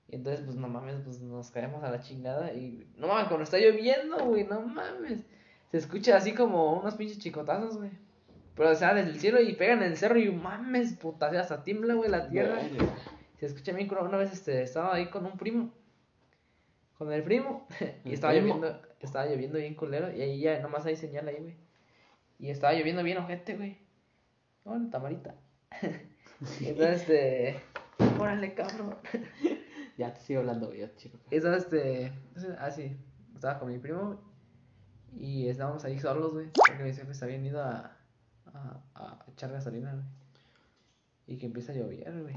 [0.09, 3.45] Y entonces pues no mames, pues nos caemos a la chingada y no mames, cuando
[3.45, 5.21] está lloviendo, güey, no mames.
[5.71, 7.91] Se escucha así como unos pinches chicotazos, güey.
[8.55, 11.65] Pero o sea, desde el cielo y pegan en el cerro y mames, puta, hasta
[11.65, 12.61] tiembla, güey, la tierra.
[13.39, 13.89] Se escucha bien.
[13.99, 15.73] Una vez este, estaba ahí con un primo.
[16.99, 17.67] Con el primo.
[18.05, 18.55] y ¿El estaba primo?
[18.57, 18.83] lloviendo.
[19.01, 20.13] Estaba lloviendo bien culero.
[20.15, 21.57] Y ahí ya nomás hay señal ahí, güey.
[22.43, 23.79] Y estaba lloviendo bien ojete, güey.
[24.65, 25.37] Bueno, tamarita.
[26.61, 27.61] Entonces, este.
[28.19, 28.97] Órale, cabrón.
[29.99, 31.19] Ya te sigo hablando, güey, ya, chico.
[31.31, 32.07] Eso, este.
[32.07, 32.97] entonces, Ah, sí.
[33.35, 34.19] Estaba con mi primo.
[35.15, 36.49] Y estábamos ahí solos, güey.
[36.67, 37.95] Porque mis jefes habían ido a,
[38.47, 40.05] a, a echar gasolina, güey.
[41.27, 42.37] Y que empieza a llover, güey.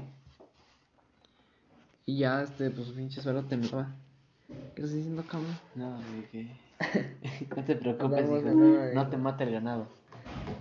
[2.04, 3.96] Y ya, este, pues pinche suelo temblaba.
[4.46, 5.58] ¿Qué estás diciendo, cabrón?
[5.74, 6.65] No, güey, que...
[7.56, 8.50] no te preocupes, hijo.
[8.94, 9.86] No te mate el ganado.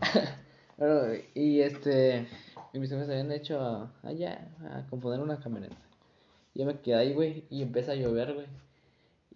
[0.77, 2.27] Bueno, y este.
[2.73, 5.77] Y mis jefes habían hecho a- allá a componer una camioneta.
[6.53, 7.45] Y yo me quedé ahí, güey.
[7.49, 8.45] Y empieza a llover, güey.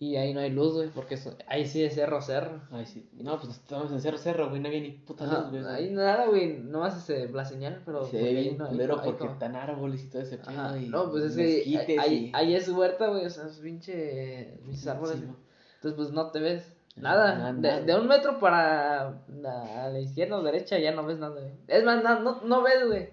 [0.01, 0.89] Y ahí no hay luz, güey.
[0.89, 2.61] Porque eso- ahí sí es cerro, cerro.
[2.71, 3.09] Ay, sí.
[3.13, 5.65] No, pues estábamos en Cerro Cerro, güey, no había ni puta luz, güey.
[5.65, 6.57] ahí nada, güey.
[6.59, 8.05] Nomás este, la señal, pero.
[8.05, 10.37] Se ve ahí bien no- ahí culero ahí porque como- están árboles y todo ese
[10.39, 10.49] pedo.
[10.49, 10.77] Ajá.
[10.77, 13.25] y No, pues es que ahí, y- ahí es huerta, güey.
[13.25, 14.59] O sea, es pinche.
[14.65, 15.15] Pinches árboles.
[15.19, 15.35] Sí, ¿no?
[15.79, 16.75] Entonces, pues no te ves.
[16.97, 17.35] Nada.
[17.35, 17.81] Nada, de, nada.
[17.81, 21.53] de un metro para la, a la izquierda o derecha ya no ves nada, güey.
[21.67, 23.09] Es más, no, no ves, güey.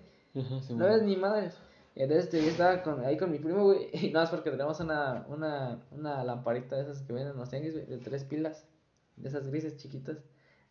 [0.63, 1.51] Sí, No ves ni madre.
[1.95, 3.89] Y entonces este, yo estaba con, ahí con mi primo, güey.
[3.93, 7.49] Y nada más porque tenemos una, una, una lamparita de esas que venden en los
[7.49, 7.87] tianguis, güey.
[7.87, 8.67] De tres pilas.
[9.15, 10.19] De esas grises chiquitas.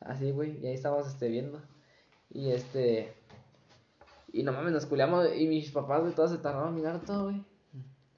[0.02, 0.60] Así, güey.
[0.62, 1.62] Y ahí estábamos este, viendo.
[2.30, 3.14] Y este.
[4.34, 5.34] Y no mames, nos culiamos.
[5.34, 7.42] Y mis papás, güey, todos se tardaron en mirar todo, güey.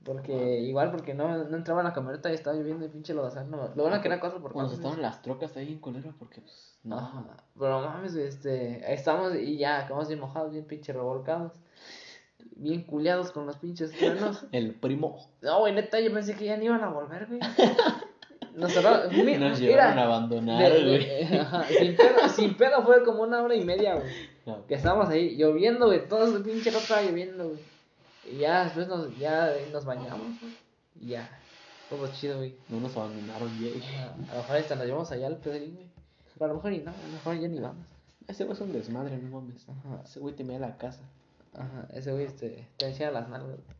[0.08, 3.52] Porque, igual, porque no, no entraba en la camioneta y estaba lloviendo y pinche lodazal.
[3.52, 6.40] No, lo bueno que era cuatro por Cuando estaban las trocas ahí en culero, porque
[6.40, 6.78] pues.
[6.84, 6.98] No.
[6.98, 7.24] Ajá.
[7.60, 11.52] Pero mames, este, estamos y ya, acabamos bien mojados, bien pinche revolcados.
[12.56, 14.46] Bien culiados con los pinches truenos.
[14.54, 15.18] El primo.
[15.42, 17.40] No, güey, neta, yo pensé que ya no iban a volver, güey.
[18.56, 21.38] Nos cerraron, mi- Nos mira, llevaron a abandonar, de- de- güey.
[21.40, 24.08] ajá, sin, pedo, sin pedo fue como una hora y media, güey.
[24.46, 24.66] No.
[24.66, 27.60] Que estábamos ahí lloviendo, güey, todo ese pinche rato estaba lloviendo, güey.
[28.30, 30.54] Y ya después nos, ya nos bañamos, güey.
[31.00, 31.30] Y ya,
[31.90, 32.56] todo chido, güey.
[32.70, 33.82] No nos abandonaron, güey.
[34.30, 35.88] A lo mejor hasta nos llevamos allá al Pedrín, güey.
[36.34, 37.86] Pero a lo mejor y no, a lo mejor ya ni vamos.
[38.28, 39.68] Ese güey es un desmadre, no mames.
[39.70, 40.02] Ajá.
[40.04, 41.02] Ese güey te mea la casa.
[41.54, 43.60] Ajá, ese güey este, te enseña las nalgas.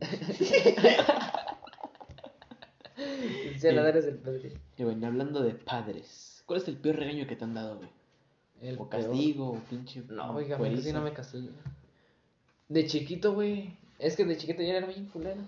[2.96, 4.58] te enseña las nalgas del Pedrín.
[4.76, 6.42] Y bueno, hablando de padres.
[6.46, 7.90] ¿Cuál es el peor regaño que te han dado, güey?
[8.60, 9.02] El o peor.
[9.04, 10.02] castigo, o pinche.
[10.08, 11.52] No, oiga, casi no me castigo.
[12.68, 13.76] De chiquito, güey.
[13.98, 15.40] Es que de chiquito yo era bien culero.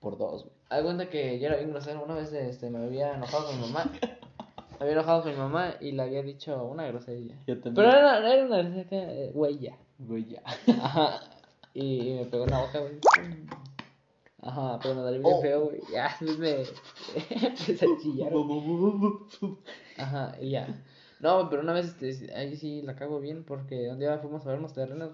[0.00, 0.54] Por dos, güey.
[0.70, 2.02] Haz cuenta que yo era bien grosero.
[2.04, 3.90] Una vez este, me había enojado con mi mamá.
[3.92, 7.34] Me había enojado con mi mamá y le había dicho una grosería.
[7.46, 7.74] Yo también.
[7.74, 9.70] Pero era, era una grosería, eh, güey.
[9.98, 10.42] Güey, ya.
[10.82, 11.20] Ajá.
[11.72, 13.00] Y, y me pegó en la boca, güey.
[14.42, 15.40] Ajá, pero me dolió bien Oh.
[15.40, 15.80] feo, güey.
[15.92, 16.64] Ya, después me
[17.46, 18.30] empecé a chillar.
[18.32, 19.56] güey.
[19.98, 20.68] Ajá, y ya.
[21.20, 24.50] No, pero una vez, este, ahí sí la cago bien porque un día fuimos a
[24.50, 25.12] ver unos terrenos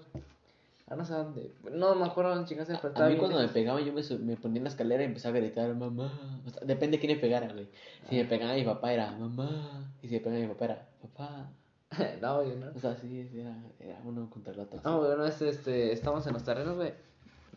[0.91, 1.53] a no sé dónde.
[1.71, 3.53] No me acuerdo dónde chingaste, pero A mí cuando me lejos.
[3.53, 6.41] pegaban yo me, me ponía en la escalera y empezaba a gritar, mamá.
[6.45, 7.69] O sea, depende de quién me pegara, güey.
[8.09, 9.93] Si me pegaba mi papá era, mamá.
[10.01, 11.49] Y si me pegaba mi papá era, papá.
[12.21, 12.71] no, güey, no.
[12.75, 14.81] O sea, sí, era, era uno contra el otro.
[14.83, 16.93] No, güey, una vez este, estábamos en los terrenos, güey.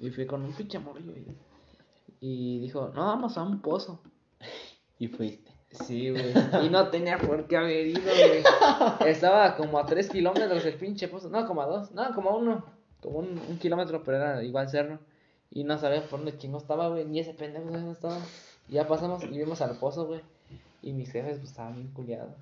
[0.00, 1.24] Y fui con un pinche morrillo, güey.
[2.20, 4.00] Y dijo, no, vamos a un pozo.
[4.96, 5.50] Y fuiste.
[5.72, 6.32] Sí, güey.
[6.64, 8.44] Y no tenía por qué haber ido, güey.
[9.10, 11.28] Estaba como a tres kilómetros el pinche pozo.
[11.28, 11.90] No, como a dos.
[11.90, 12.64] No, como a uno.
[13.04, 14.98] Como un, un kilómetro, pero era igual cerro.
[15.50, 17.04] Y no sabía por dónde chingo estaba, güey.
[17.04, 18.18] Ni ese pendejo estaba.
[18.68, 20.22] Y ya pasamos y vimos al pozo, güey.
[20.82, 22.34] Y mis jefes, pues, estaban bien culiados.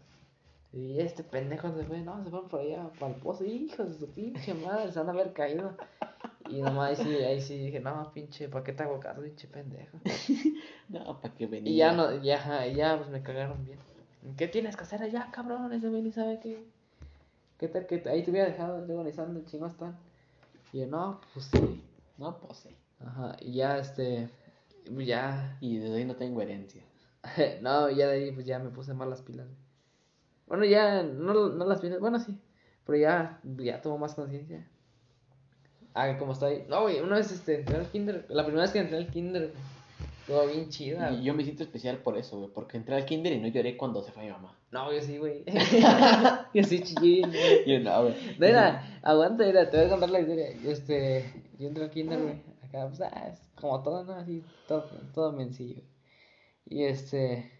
[0.73, 3.45] Y este pendejo se fue, no, se fueron por allá, para el pozo.
[3.45, 5.77] Hijos de su pinche madre, se van a haber caído.
[6.49, 9.49] Y nomás ahí sí, ahí sí dije, no, pinche, ¿para qué te hago caso, pinche
[9.49, 9.99] pendejo?
[10.89, 11.73] No, ¿para qué venía?
[11.73, 13.79] Y ya no, ya, ya pues me cagaron bien.
[14.37, 15.73] ¿Qué tienes que hacer allá, cabrón?
[15.73, 16.63] Ese güey ni sabe qué.
[17.59, 19.97] ¿Qué tal que ahí te hubiera dejado luego analizando, chingo están?
[20.73, 21.85] Y yo, no, pues sí.
[22.19, 22.77] No, pues sí.
[23.01, 24.31] Ajá, y ya este,
[24.87, 26.83] ya, Y desde ahí no tengo herencia.
[27.63, 29.49] no, ya de ahí pues ya me puse mal las pilas.
[30.47, 32.39] Bueno, ya, no, no las pilas, bueno sí,
[32.85, 34.67] pero ya, ya tomo más conciencia.
[35.95, 36.65] Ah, como está ahí.
[36.69, 39.53] No, güey, una vez este, entré al kinder, la primera vez que entré al kinder,
[40.33, 41.13] estuvo bien chida.
[41.13, 42.51] Y yo me siento especial por eso, güey.
[42.53, 44.57] Porque entré al kinder y no lloré cuando se fue mi mamá.
[44.71, 45.45] No, yo sí, güey.
[46.55, 47.65] yo sí chillé, güey.
[47.67, 48.15] Yo no, güey.
[48.39, 50.53] No, era, aguanta, era, te voy a contar la historia.
[50.63, 52.43] Yo, este, yo entré al kinder, güey.
[52.63, 54.15] Acá, pues, ah, es como todo, ¿no?
[54.15, 55.83] Así, todo, todo mencillo.
[56.67, 57.53] Y este,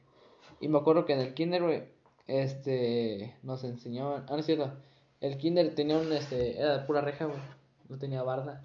[0.61, 1.83] y me acuerdo que en el kinder, güey,
[2.27, 4.73] este, nos enseñaban, ah, no es cierto,
[5.21, 7.39] el kinder tenía un, este, era de pura reja, güey,
[7.89, 8.65] no tenía barda.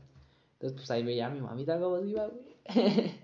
[0.54, 2.48] Entonces, pues ahí veía a mi mamita cómo se iba, güey.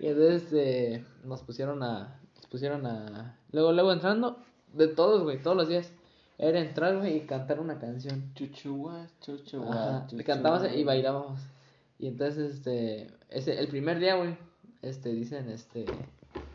[0.00, 4.38] y entonces, este, nos pusieron a, nos pusieron a, luego, luego entrando,
[4.72, 5.92] de todos, güey, todos los días.
[6.40, 8.32] Era entrar, güey, y cantar una canción.
[8.34, 10.04] Chuchuas, chuchuas.
[10.24, 11.40] Cantábamos y bailábamos.
[11.98, 14.38] Y entonces, este, ese, el primer día, güey,
[14.82, 15.84] este, dicen, este,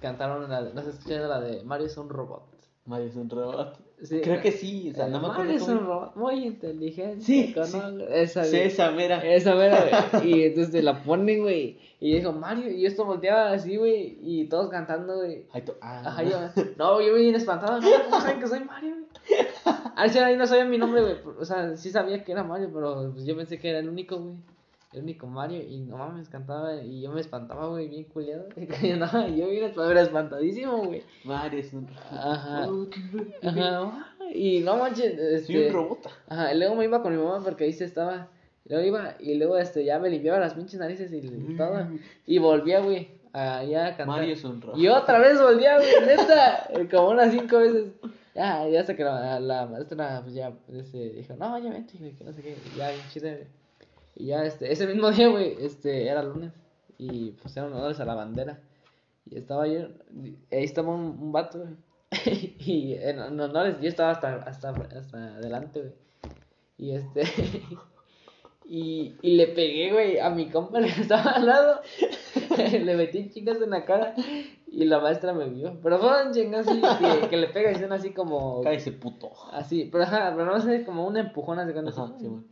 [0.01, 2.47] cantaron la, no sé, la de Mario es un robot.
[2.85, 3.77] Mario es un robot.
[4.03, 6.45] Sí, Creo que sí, o sea, eh, no me acuerdo Mario es un robot muy
[6.45, 7.21] inteligente.
[7.21, 7.79] Sí, con sí.
[8.09, 9.19] Esa, Sí, esa mera.
[9.19, 10.27] Esa mera, güey.
[10.39, 11.79] Y entonces la ponen, güey.
[12.01, 14.17] Y dijo Mario, y esto volteaba así, güey.
[14.21, 15.45] Y todos cantando, güey.
[15.53, 16.37] Ay, to- ah, Ajá, yo,
[16.77, 19.47] no, yo bien espantado, ¿cómo saben que soy Mario, güey?
[19.95, 22.71] Al final ahí no sabía mi nombre, güey, o sea, sí sabía que era Mario,
[22.73, 24.35] pero pues, yo pensé que era el único, güey,
[24.93, 28.93] el único Mario, y no mames, cantaba, y yo me espantaba, güey, bien culiado, y
[28.93, 31.87] no, yo bien era espantadísimo, güey, Mario es un.
[32.11, 32.67] Ajá.
[33.41, 36.09] Ajá, y no manches, Soy este, un robot.
[36.27, 38.27] ajá, y luego me iba con mi mamá porque ahí se estaba,
[38.65, 41.21] y luego iba, y luego, este, ya me limpiaba las pinches narices y
[41.57, 41.87] todo,
[42.25, 44.07] y volvía, güey, allá a cantar.
[44.07, 44.77] Mario es un robot.
[44.77, 47.91] Y otra vez volvía, güey, neta, eh, como unas cinco veces.
[48.35, 52.13] Ya, ya hasta que la, la maestra, pues ya, este, dijo, no, ya vente, güey,
[52.13, 53.62] que no sé qué, ya, güey.
[54.15, 56.53] Y ya, este, ese mismo día, güey, este, era lunes,
[56.97, 58.59] y pues eran honores a la bandera.
[59.29, 61.75] Y estaba yo, y ahí estaba un, un vato, güey.
[62.59, 65.93] y en, en honores, yo estaba hasta, hasta, hasta adelante, güey.
[66.77, 67.23] Y este,
[68.65, 71.81] y, y le pegué, güey, a mi compa que estaba al lado.
[72.57, 74.15] le metí chingas en la cara
[74.67, 75.79] y la maestra me vio.
[75.81, 78.61] Pero fueron chingas así que, que le pega y suena así como.
[78.61, 79.31] Cállese, puto.
[79.51, 82.43] Así, pero ajá, pero no sé, como un empujón así cuando Ajá, sí, güey.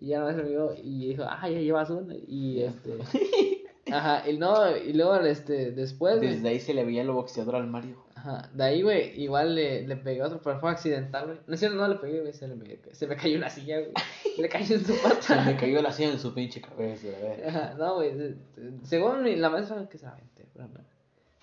[0.00, 2.14] Y ya maestra me vio y dijo, ah, ya llevas uno.
[2.26, 2.98] Y este.
[3.92, 7.56] Ajá, y no, y luego este, después, güey, Desde ahí se le veía el boxeador
[7.56, 7.96] al Mario.
[8.14, 11.38] Ajá, de ahí, güey, igual le, le pegué otro, pero fue accidental, güey.
[11.46, 13.78] No es cierto, no le pegué, güey, se, le me- se me cayó una silla,
[13.80, 13.92] güey.
[14.38, 15.44] le cayó en su Se pata.
[15.44, 17.48] me cayó la silla en su pinche cabeza, ver.
[17.48, 20.80] Ajá, no, güey, se- se- según mi- la maestra que se la aventé, pero no.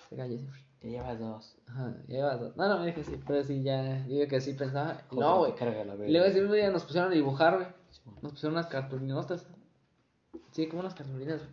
[0.10, 0.48] Se cayó así.
[0.84, 1.56] Ya llevas dos.
[1.68, 2.56] Ajá, ya llevas dos.
[2.56, 5.02] No, no, me dije sí, pero sí, ya, digo que sí pensaba.
[5.10, 5.38] Joder, No,
[5.98, 6.12] güey.
[6.12, 7.68] luego ese mismo día nos pusieron a dibujar, güey.
[8.22, 9.46] Nos pusieron unas cartulinotas.
[10.52, 11.52] Sí, como unas cartulinas, güey.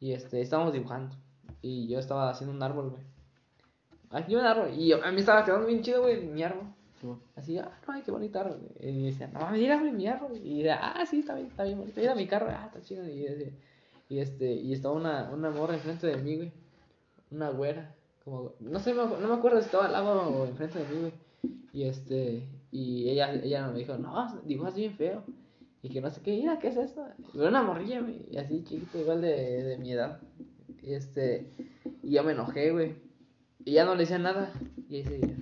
[0.00, 1.14] Y este, estábamos dibujando.
[1.62, 3.02] Y yo estaba haciendo un árbol, güey.
[4.10, 4.70] Aquí un árbol.
[4.74, 6.64] Y a mí estaba quedando bien chido, güey, mi árbol.
[7.00, 7.08] Sí.
[7.36, 8.58] Así, ah, no, ay, qué bonito árbol.
[8.78, 8.90] güey.
[8.96, 10.36] Y decía, no mames, mira, güey, mi árbol.
[10.36, 12.00] Y decía, ah, sí, está bien, está bien bonito.
[12.00, 13.04] Mira mi carro, ah, está chido.
[13.08, 13.52] Y, decía-
[14.08, 16.52] y este, y estaba una, una morra enfrente de mí, güey.
[17.30, 17.94] Una güera.
[18.24, 21.12] Como, no sé, no me acuerdo si estaba al lado o enfrente de mí, güey.
[21.72, 25.24] Y este, y ella, ella me dijo, no, dibujas bien feo.
[25.84, 27.06] Y que no sé qué, mira, ¿qué es esto?
[27.34, 30.18] Una morrilla, güey, y así chiquito, igual de, de mi edad.
[30.82, 31.50] Y este,
[32.02, 32.94] y yo me enojé, güey.
[33.66, 34.50] Y ya no le decía nada.
[34.88, 35.36] Y ahí seguía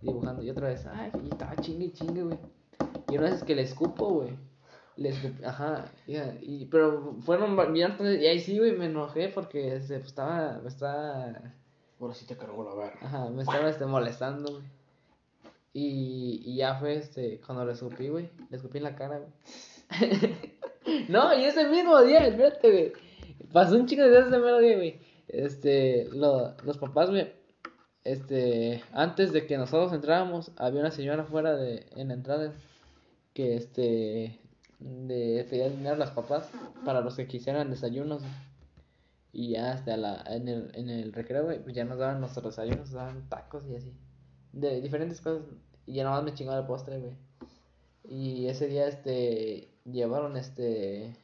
[0.00, 0.44] dibujando.
[0.44, 2.38] Y otra vez, ay, y estaba chingue chingue, güey.
[3.10, 4.30] Y una vez es que le escupo, güey.
[4.96, 9.96] Le escup- ajá, y, pero fueron entonces, y ahí sí, güey, me enojé porque este,
[9.96, 11.32] pues, estaba, me estaba,
[12.00, 12.98] Ahora sí te cargó la verga.
[13.02, 14.75] ajá, me estaba este, molestando, güey.
[15.78, 19.30] Y, y ya fue, este, cuando le escupí, güey, le escupí en la cara, güey.
[21.10, 22.92] No, y ese mismo día, espérate, güey.
[23.52, 25.00] Pasó un chico de ese mismo día, güey.
[25.28, 27.30] Este, lo, los papás, güey.
[28.04, 32.54] Este, antes de que nosotros entráramos, había una señora afuera de, en la entrada
[33.34, 34.40] que, este,
[34.78, 36.48] de pedía dinero a los papás
[36.86, 38.22] para los que quisieran desayunos.
[39.30, 42.56] Y ya hasta la, en el, en el recreo, güey, pues ya nos daban nuestros
[42.56, 43.92] desayunos, nos daban tacos y así.
[44.52, 45.42] De diferentes cosas.
[45.86, 47.12] Y ya nomás me chingaba el postre, güey.
[48.08, 51.16] Y ese día, este, llevaron, este,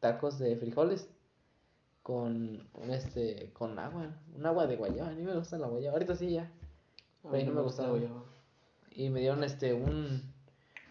[0.00, 1.08] tacos de frijoles
[2.02, 5.10] con, este, con agua, un agua de guayaba.
[5.10, 5.94] A mí me gusta la guayaba.
[5.94, 6.50] Ahorita sí ya.
[7.22, 8.24] Güey, no me gusta la guayaba.
[8.92, 10.22] Y me dieron, este, un,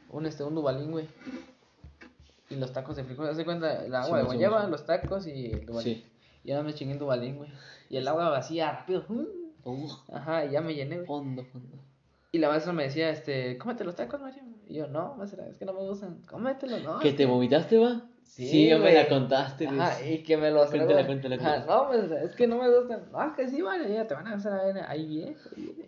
[0.10, 1.08] un, este, un dubalín, güey.
[2.50, 3.86] Y los tacos de frijoles, ¿Haz de cuenta?
[3.86, 5.96] El agua Sí, de guayaba, los tacos y el dubalín.
[5.96, 6.06] Sí.
[6.44, 7.52] Y ahora me chingué el dubalín, güey.
[7.90, 9.06] Y el agua vacía, rápido.
[9.66, 11.08] Uh, Ajá, y ya me llené, güey.
[11.08, 11.78] fondo, fondo.
[12.32, 14.44] Y la maestra me decía, este, cómete los tacos, Mario.
[14.68, 16.22] Y yo, no, maestra, es que no me gustan.
[16.28, 17.00] Cómetelos, no.
[17.00, 18.04] ¿Que te vomitaste, va?
[18.24, 19.68] Sí, ya me la contaste.
[19.68, 21.66] Ajá, y que me Cuéntala, cuéntala, Ajá, cuéntala.
[21.66, 23.02] no, maestra, es que no me gustan.
[23.12, 25.36] No, que sí, vale, ya te van a hacer a ver, ahí viene.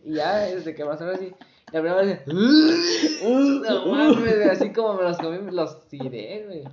[0.03, 1.31] Y ya, desde que pasaron así,
[1.71, 6.63] la primera vez, no mames, así como me los comí, me los tiré, güey.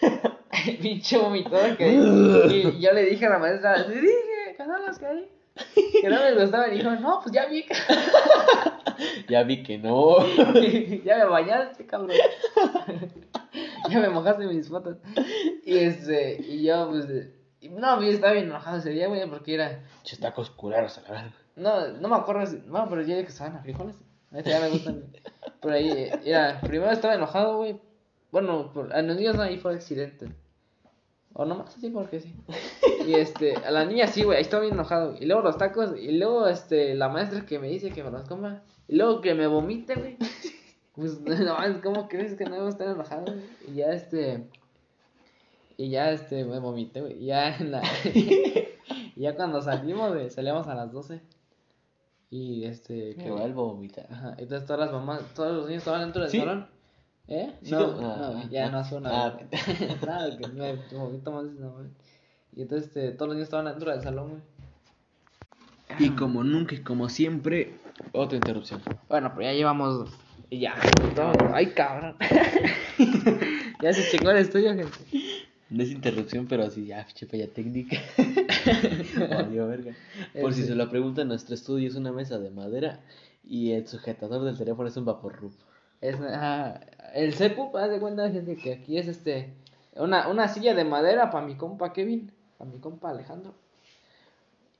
[0.80, 1.92] Pinche vomitón que.
[1.94, 5.26] Y yo le dije a la maestra, te dije, que no los querí.
[6.00, 6.72] Que no me gustaban.
[6.74, 7.64] Y dijo, no, pues ya vi,
[9.28, 10.16] Ya vi que no.
[11.04, 12.16] ya me bañaste, cabrón.
[13.88, 14.96] ya me mojaste mis fotos.
[15.64, 17.06] Y este, y yo, pues,
[17.70, 19.82] no, yo estaba bien enojado ese día, güey, porque era.
[20.02, 21.32] Che, tacos culeros a la verga.
[21.56, 23.96] No, no me acuerdo, si- no, pero yo dije que estaban a frijoles.
[24.32, 25.04] Este ya me gustan.
[25.60, 27.80] Pero ahí, era, primero estaba enojado, güey.
[28.32, 30.28] Bueno, por, a los no, ahí fue accidente.
[31.32, 32.34] O nomás así porque sí.
[33.06, 35.16] Y este, a la niña sí, güey, ahí estaba bien enojado.
[35.18, 38.28] Y luego los tacos, y luego este, la maestra que me dice que me los
[38.28, 38.62] coma.
[38.88, 40.16] Y luego que me vomite, güey.
[40.94, 43.44] Pues no, ¿cómo crees que no me estar enojado, güey?
[43.68, 44.48] Y ya este.
[45.76, 47.22] Y ya este, me vomité, güey.
[47.22, 47.82] Y ya en la.
[48.04, 48.68] y
[49.16, 51.20] ya cuando salimos, güey, salíamos a las 12.
[52.30, 53.16] Y este.
[53.16, 54.06] Que vuelvo a vomitar.
[54.10, 56.38] Ajá, entonces todas las mamás, todos los niños estaban dentro del ¿Sí?
[56.38, 56.68] salón.
[57.26, 57.54] ¿Eh?
[57.62, 59.26] Sí, no, no, ah, no, ya ah, no hace una.
[59.26, 59.38] ah.
[60.06, 61.86] Nada, que me vomito más, no, güey.
[62.56, 64.40] Y entonces este, todos los niños estaban dentro del salón, güey.
[65.98, 67.74] Y como nunca y como siempre,
[68.12, 68.80] otra interrupción.
[69.08, 70.10] Bueno, pero ya llevamos.
[70.50, 70.74] Y ya.
[71.14, 72.16] todo- Ay, cabrón.
[73.82, 74.96] ya se chingó el estudio, gente.
[75.70, 77.96] No es interrupción, pero así ya, fiche falla técnica.
[79.30, 79.92] Valió verga.
[80.40, 80.72] Por si Este.
[80.72, 83.00] se lo preguntan, nuestro estudio es una mesa de madera
[83.42, 85.52] y el sujetador del teléfono es un vaporrup.
[86.00, 86.80] Es, ajá,
[87.14, 89.54] el CEPU, haz de cuenta, gente, que aquí es este.
[89.96, 92.30] Una, una silla de madera para mi compa Kevin.
[92.58, 93.54] Para mi compa Alejandro.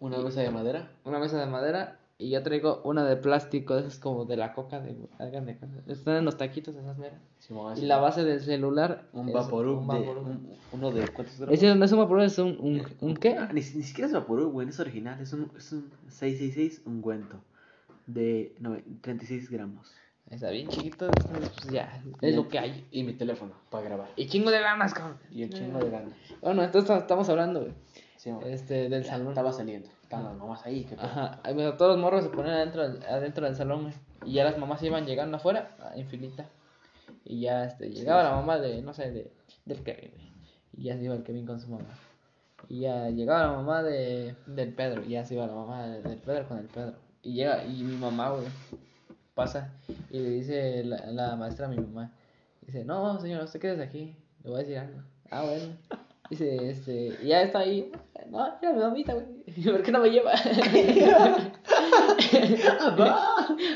[0.01, 0.91] Una mesa de madera.
[1.05, 4.81] una mesa de madera y yo traigo una de plástico, esas como de la coca
[4.81, 5.69] de de cuenta.
[5.87, 7.19] Están en los taquitos esas meras.
[7.77, 9.99] Y la base del celular Un es vaporub un de.
[10.01, 10.27] Vaporub.
[10.27, 11.09] un- uno de.
[11.09, 11.55] ¿Cuántos gramos?
[11.55, 13.37] Ese no es un vaporub, es un, un, un qué?
[13.37, 15.21] Ah, ni, ni siquiera es vaporub, güey, es original.
[15.21, 17.41] Es un, es un 666 ungüento
[18.07, 19.93] de no, 36 gramos.
[20.31, 22.87] Está bien chiquito, entonces, pues ya, es lo que hay.
[22.91, 24.09] Y mi teléfono para grabar.
[24.17, 25.19] Y chingo de ganas, cabrón.
[25.31, 26.13] Y el chingo de ganas.
[26.41, 27.73] Bueno, entonces estamos hablando, güey,
[28.17, 29.29] Sí, este, del Ya, salón.
[29.29, 29.89] Estaba saliendo.
[30.03, 30.85] Estaban las mamás ahí.
[30.85, 31.05] ¿qué pedo?
[31.05, 33.95] Ajá, bueno, todos los morros se ponían adentro, adentro del salón, güey.
[34.25, 36.49] Y ya las mamás iban llegando afuera, en filita.
[37.25, 39.31] Y ya este, llegaba la mamá de, no sé, de,
[39.67, 40.33] del Kevin, güey.
[40.73, 41.85] Y ya se iba el Kevin con su mamá.
[42.69, 45.05] Y ya llegaba la mamá de, del Pedro.
[45.05, 46.95] Y ya se iba la mamá de- del Pedro con el Pedro.
[47.23, 48.47] Y llega, y mi mamá, güey,
[49.35, 49.73] pasa.
[50.11, 52.13] Y le dice la, la maestra a mi mamá.
[52.63, 54.17] Dice, no, señora, usted quédese aquí.
[54.43, 55.03] Le voy a decir algo.
[55.31, 55.77] Ah, bueno.
[56.31, 57.93] Dice, este, y ya está ahí.
[58.31, 59.27] No, mira mi mamita, güey.
[59.65, 60.33] ¿Por qué no me lleva?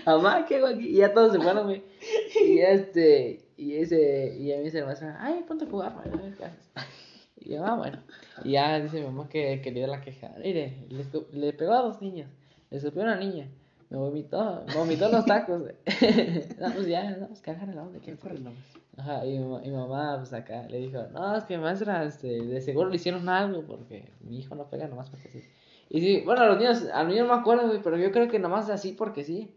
[0.07, 0.89] Mamá, ¿qué hago aquí?
[0.89, 1.83] Y ya todos se fueron, güey.
[2.43, 6.11] Y este, y ese, y ya me dice la maestra, ay, ponte a jugar, para
[6.17, 6.71] ver qué haces.
[7.37, 7.99] Y yo, ah, bueno.
[8.45, 10.33] Y ya dice mi mamá que, que le dio la queja.
[10.39, 12.31] Mire, le, le pegó a dos niños.
[12.71, 13.49] Le escupió a una niña.
[13.91, 15.63] Me vomitó, me vomitó los tacos.
[16.61, 18.01] no, pues ya, no, pues agarre la onda.
[18.01, 18.39] ¿Qué corre
[18.99, 22.61] Ajá, y mi, mi mamá, pues acá, le dijo, no, es que maestra, este, de
[22.61, 25.43] seguro le hicieron algo porque mi hijo no pega nomás porque sí.
[25.89, 28.11] Y sí, bueno, a los niños, a los niños no me acuerdo, güey, pero yo
[28.13, 29.55] creo que nomás así porque sí.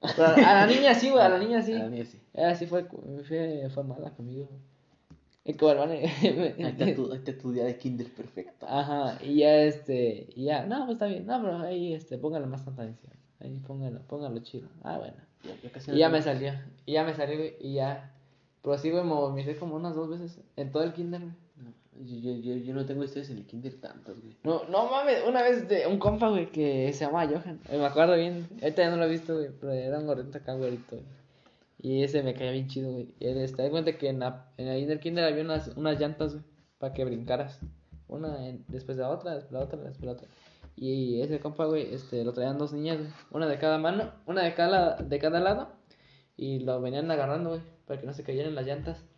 [0.00, 1.74] Pero a, la niña sí, güey, a la niña sí.
[1.74, 2.20] A la niña sí.
[2.32, 2.86] Ella sí fue,
[3.26, 4.48] fue, fue mala conmigo.
[7.12, 8.66] Está tu día de kinder perfecto.
[8.66, 12.46] Ajá, y ya este, y ya, no, pues está bien, no, pero ahí este, póngale
[12.46, 13.12] más tanta atención.
[13.40, 14.68] Ahí póngalo, póngalo chido.
[14.82, 15.16] Ah, bueno.
[15.42, 16.52] Ya, ya casi Y ya me salió,
[16.86, 18.12] y ya me salió, y ya.
[18.62, 21.32] Pero sí, güey, me vomité como unas dos veces en todo el kinder, güey.
[21.56, 21.72] No,
[22.04, 24.36] yo, yo, yo, no tengo historias en el kinder tantas, güey.
[24.42, 27.60] No, no mames, una vez de un compa, güey, que se llama Johan.
[27.68, 28.48] eh, Me acuerdo bien.
[28.62, 31.06] Ahorita ya no lo he visto, güey, pero era un gordito acá, güerito, güey.
[31.80, 33.08] Y ese me caía bien chido, güey.
[33.20, 35.68] Y él está de cuenta que en, la, en ahí en el kinder había unas,
[35.76, 36.44] unas llantas, güey.
[36.78, 37.60] para que brincaras.
[38.08, 40.28] Una en- después de la otra, después de la otra, después de la otra.
[40.76, 43.10] Y ese compa, güey, este, lo traían dos niñas, güey.
[43.30, 45.72] Una de cada mano, una de cada, de cada lado.
[46.36, 49.04] Y lo venían agarrando, güey, para que no se cayeran las llantas.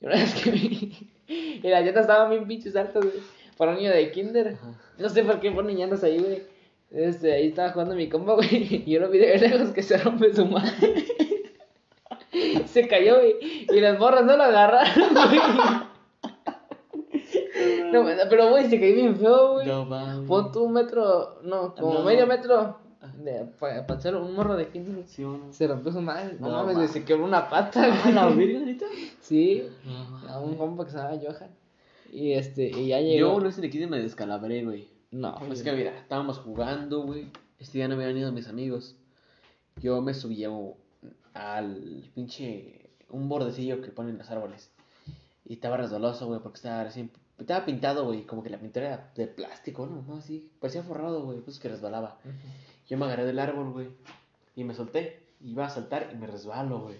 [0.00, 3.16] Y una vez que vi, y las llantas estaban bien pinches altas, güey.
[3.56, 4.56] Para un niño de kinder.
[4.98, 6.42] No sé por qué ponen llantas ahí, güey.
[6.90, 8.82] Este, ahí estaba jugando mi compa, güey.
[8.86, 11.06] Y yo lo vi de lejos que se rompe su madre.
[12.66, 13.36] se cayó, güey.
[13.40, 15.40] Y las morras no lo agarraron, güey.
[18.02, 19.66] No, pero, güey, se cayó bien feo, güey.
[19.66, 20.26] No mames.
[20.28, 22.78] Pon tú un metro, no, como No, medio metro
[23.60, 24.94] para hacer un morro de kinder.
[24.94, 25.06] güey.
[25.06, 25.52] Sí, bueno.
[25.52, 26.36] Se rompió su madre.
[26.40, 28.46] No, No, mames, se quebró una pata, ¿A la güey.
[28.52, 28.86] verga, neta?
[29.20, 31.50] Sí, No, a un compa que se llama Johan.
[32.12, 33.34] Y este, y ya llegó.
[33.34, 34.88] Yo no sé de quién me descalabré, güey.
[35.10, 37.26] No, Es que mira, estábamos jugando, güey.
[37.58, 38.96] Este día no habían ido mis amigos.
[39.80, 40.50] Yo me subí a-
[41.34, 42.80] al pinche.
[43.10, 44.70] un bordecillo que ponen los árboles.
[45.46, 47.10] Y estaba resbaloso, güey, porque estaba recién.
[47.38, 50.02] Estaba pintado, güey, como que la pintura era de plástico, ¿no?
[50.02, 50.50] No, así.
[50.60, 52.18] Parecía forrado, güey, pues que resbalaba.
[52.88, 53.88] Yo me agarré del árbol, güey.
[54.54, 55.22] Y me solté.
[55.40, 56.96] Iba a saltar y me resbalo, güey.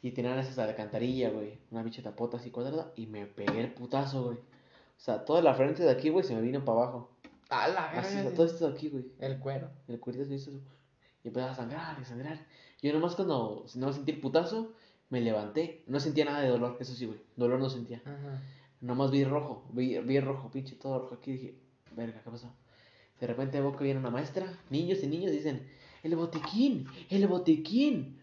[0.00, 1.58] Y tenían esas alcantarilla, güey.
[1.70, 2.92] Una bicha tapota así cuadrada.
[2.96, 4.38] Y me pegué el putazo, güey.
[4.38, 7.10] O sea, toda la frente de aquí, güey, se me vino para abajo.
[7.50, 8.22] A la Así, o verga.
[8.22, 9.04] sea, todo esto de aquí, güey.
[9.20, 9.70] El cuero.
[9.86, 10.50] El cuerito se hizo.
[11.22, 12.46] Y empezaba a sangrar, a sangrar.
[12.80, 14.72] Yo nomás cuando no sentí el putazo,
[15.10, 15.82] me levanté.
[15.86, 17.20] No sentía nada de dolor, eso sí, güey.
[17.36, 18.00] Dolor no sentía.
[18.04, 18.42] Ajá.
[18.80, 21.32] Nomás vi rojo, vi, vi rojo, pinche, todo rojo aquí.
[21.32, 21.54] Dije,
[21.96, 22.52] verga, ¿qué pasó?
[23.20, 25.66] De repente veo que viene una maestra, niños y niños dicen,
[26.04, 28.16] el botiquín, el botiquín.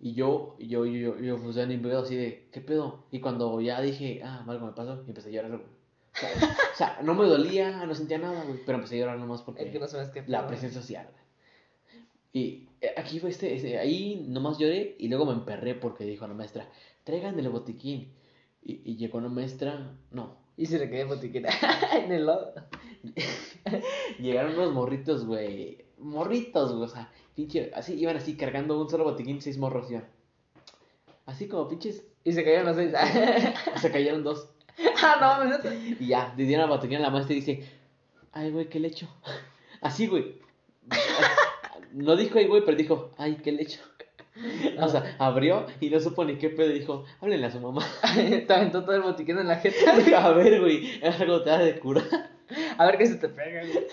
[0.00, 3.04] Y yo, yo, yo, yo, yo ni veo así de, ¿qué pedo?
[3.10, 5.62] Y cuando ya dije, ah, algo me pasó, y empecé a llorar, güey.
[5.62, 6.30] O sea,
[6.72, 9.64] o sea, no me dolía, no sentía nada, güey, pero empecé a llorar nomás porque
[9.64, 10.22] Es que no sabes qué.
[10.28, 11.08] la presión social.
[12.32, 16.26] Y eh, aquí fue este, este- ahí nomás lloré y luego me emperré porque dijo
[16.28, 16.68] la maestra,
[17.04, 18.12] traigan el botiquín.
[18.68, 21.48] Y, y llegó una maestra, no, Y se le quedó botiquita
[22.04, 22.52] en el lodo.
[24.20, 25.86] Llegaron unos morritos, güey.
[25.96, 26.84] Morritos, güey.
[26.84, 27.70] O sea, pinche.
[27.74, 30.06] Así iban así cargando un solo botiquín, seis morros iban.
[31.24, 32.04] Así como pinches.
[32.24, 32.92] Y se cayeron los seis.
[33.80, 34.50] Se cayeron dos.
[35.02, 35.70] ah, no.
[35.98, 37.64] Y ya, le dieron la botiquín a la maestra y dice:
[38.32, 39.08] Ay, güey, ¿qué le echo?
[39.80, 40.42] Así, güey.
[41.94, 43.80] No dijo, ay, güey, pero dijo: Ay, ¿qué le echo?
[44.80, 46.70] O sea, abrió y no supo ni qué pedo.
[46.70, 47.84] y Dijo: Háblenle a su mamá.
[48.14, 49.92] Te aventó todo el botiquín en la jeta.
[50.24, 52.02] a ver, güey, es algo te da de cura.
[52.78, 53.86] A ver qué se te pega, güey.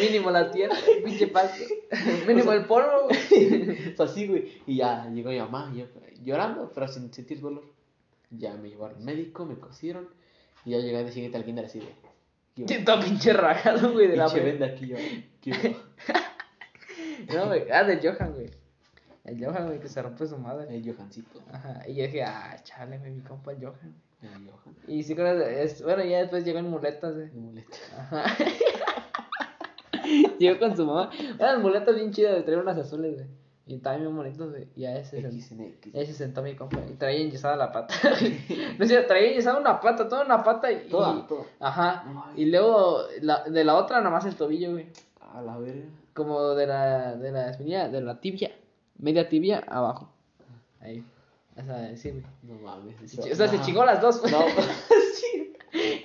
[0.00, 0.74] Mínimo la tierra,
[1.04, 1.62] pinche pasto.
[2.26, 3.92] Mínimo el polvo, güey.
[3.92, 4.62] O sea, así, güey.
[4.66, 5.84] Y ya llegó mi mamá, yo,
[6.22, 7.64] llorando, pero sin sentir dolor.
[8.30, 10.08] Ya me llevaron al médico, me cosieron.
[10.64, 12.78] Y ya llegué al siguiente al kinder así de.
[12.84, 14.46] Todo pinche rajado, güey, de la Pinche fe.
[14.50, 14.96] venda aquí yo.
[17.34, 17.64] No, güey.
[17.70, 18.50] Ah, del Johan, güey.
[19.30, 20.74] El Johan, güey, que se rompe su madre.
[20.74, 21.40] El Johancito.
[21.52, 21.82] Ajá.
[21.88, 23.94] Y yo dije, ah, chale, güey, mi compa el Johan.
[24.22, 24.76] El Johan.
[24.88, 27.30] Y sí, es, bueno, ya después llegó en muletas, güey.
[27.32, 27.76] Mi muleta.
[27.96, 28.24] Ajá.
[30.38, 31.10] Llegó con su mamá.
[31.38, 33.26] Eran muletas bien chidas, de traer unas azules, güey.
[33.66, 34.66] Y estaban bien bonitos, güey.
[34.74, 36.80] Y a ese, se- se sentó mi compa.
[36.90, 37.94] Y traía enyesada la pata.
[38.78, 40.72] no sé, traía enyesada una pata, toda una pata.
[40.72, 41.44] Y, Toda, toda.
[41.60, 42.02] Ajá.
[42.34, 42.42] Ay.
[42.42, 44.88] Y luego la, de la otra, nada más el tobillo, güey.
[45.20, 45.84] A la verga.
[46.14, 48.50] Como de la, de la espinilla, de la tibia.
[49.00, 50.12] Media tibia abajo.
[50.80, 51.04] Ahí.
[51.56, 52.22] O sea, sí, güey.
[52.42, 53.18] No mames.
[53.18, 54.22] O sea, se chingó las dos.
[54.30, 54.40] No,
[55.14, 55.52] sí.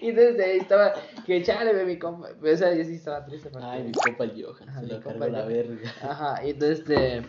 [0.02, 0.94] Y entonces ahí estaba,
[1.26, 2.30] que chale, mi compa.
[2.42, 3.50] Pero esa yo sí estaba triste.
[3.50, 4.70] porque- Ay, mi copa el Johan.
[4.70, 5.94] Ajá, se mi lo compa cargó la verga.
[6.02, 7.22] Ajá, y entonces este.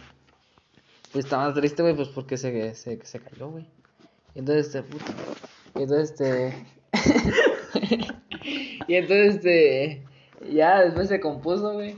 [1.12, 3.66] Pues estaba triste, güey, pues porque se, se, se cayó, güey.
[4.34, 5.04] Y entonces este, puta.
[5.76, 6.66] Y entonces este.
[8.88, 10.02] y entonces este.
[10.52, 11.96] Ya después se compuso, güey.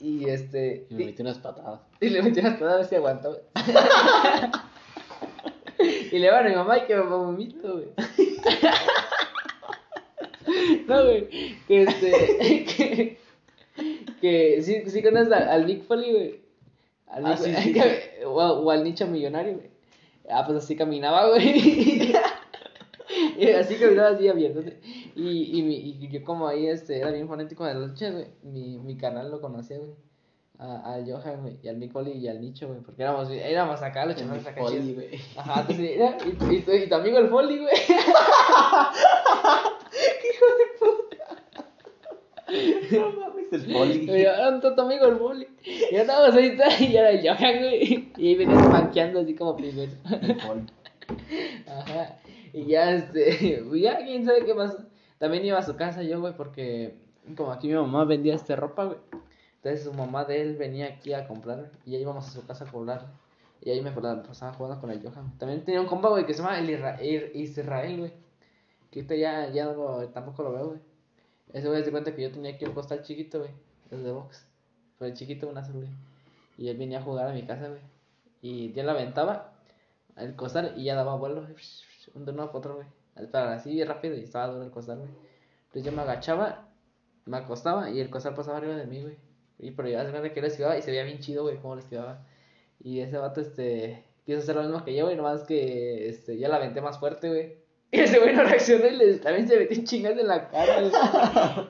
[0.00, 0.86] Y este.
[0.90, 1.80] Y me metí unas patadas.
[2.00, 3.40] Y le metí unas patadas a ver si aguantó,
[6.12, 7.88] y le van a mi mamá y que me vomito, güey.
[10.86, 11.28] no, güey.
[11.66, 13.16] Que este.
[14.20, 16.40] Que, que sí, sí conoces al, al Nick Foley, güey.
[17.06, 19.70] Al Ah, Nick- sí, sí, que- O, o al nicho millonario, güey.
[20.30, 22.12] Ah, pues así caminaba, güey.
[23.38, 24.60] y así caminaba así abierto.
[25.16, 28.26] Y, y, mi, y yo como ahí este, era bien fanático de las luchas, güey.
[28.42, 29.90] Mi, mi canal lo conocía, güey.
[30.58, 34.04] A, al Johan, güey, y al Foley y al Nicho, güey, porque éramos, éramos acá
[34.04, 34.94] los chavales acá chidos.
[34.94, 35.08] güey.
[35.34, 37.72] Ajá, entonces, mira, y, y, tu- y tu amigo el Foley, güey.
[42.92, 44.10] No mames, el Poli.
[44.10, 45.46] Y yo, "Ah, tu tu amigo el Foley.
[45.64, 48.10] Y ya estábamos ahí, y era el Johan, güey.
[48.16, 49.92] Y ahí venía manqueando así como primero.
[50.20, 50.62] El Poli.
[51.68, 52.16] Ajá.
[52.52, 54.78] Y ya, este, ya, quién sabe qué pasó.
[55.20, 56.96] También iba a su casa yo, güey, porque
[57.36, 58.98] como aquí mi mamá vendía este ropa, güey.
[59.56, 62.64] Entonces su mamá de él venía aquí a comprar y ya íbamos a su casa
[62.64, 63.06] a cobrar.
[63.60, 65.36] Y ahí me pasaba jugando con el Johan.
[65.36, 66.70] También tenía un compa, güey, que se llama el
[67.34, 68.14] Israel, güey.
[68.90, 70.80] Que ahorita ya, ya no tampoco lo veo, güey.
[71.52, 73.50] Ese güey se cuenta que yo tenía aquí un costal chiquito, güey.
[73.90, 74.46] El de box.
[74.96, 75.90] Fue el chiquito, un azul, güey.
[76.56, 77.82] Y él venía a jugar a mi casa, güey.
[78.40, 79.52] Y yo la aventaba
[80.16, 81.46] el costal y ya daba vuelo.
[82.14, 82.86] Un uno para otro, güey.
[83.28, 85.10] Para así rápido y estaba duro el costal, güey.
[85.66, 86.68] Entonces yo me agachaba,
[87.26, 89.16] me acostaba y el costal pasaba arriba de mí, güey.
[89.58, 91.74] Y pero ya se cuenta que él esquivaba y se veía bien chido, güey, cómo
[91.74, 92.26] lo esquivaba.
[92.82, 96.48] Y ese vato, este, quiso hacer lo mismo que yo, güey, nomás que, este, ya
[96.48, 97.60] la aventé más fuerte, güey.
[97.92, 100.92] Y ese güey no reaccionó y le, también se metió chingas en la cara, güey.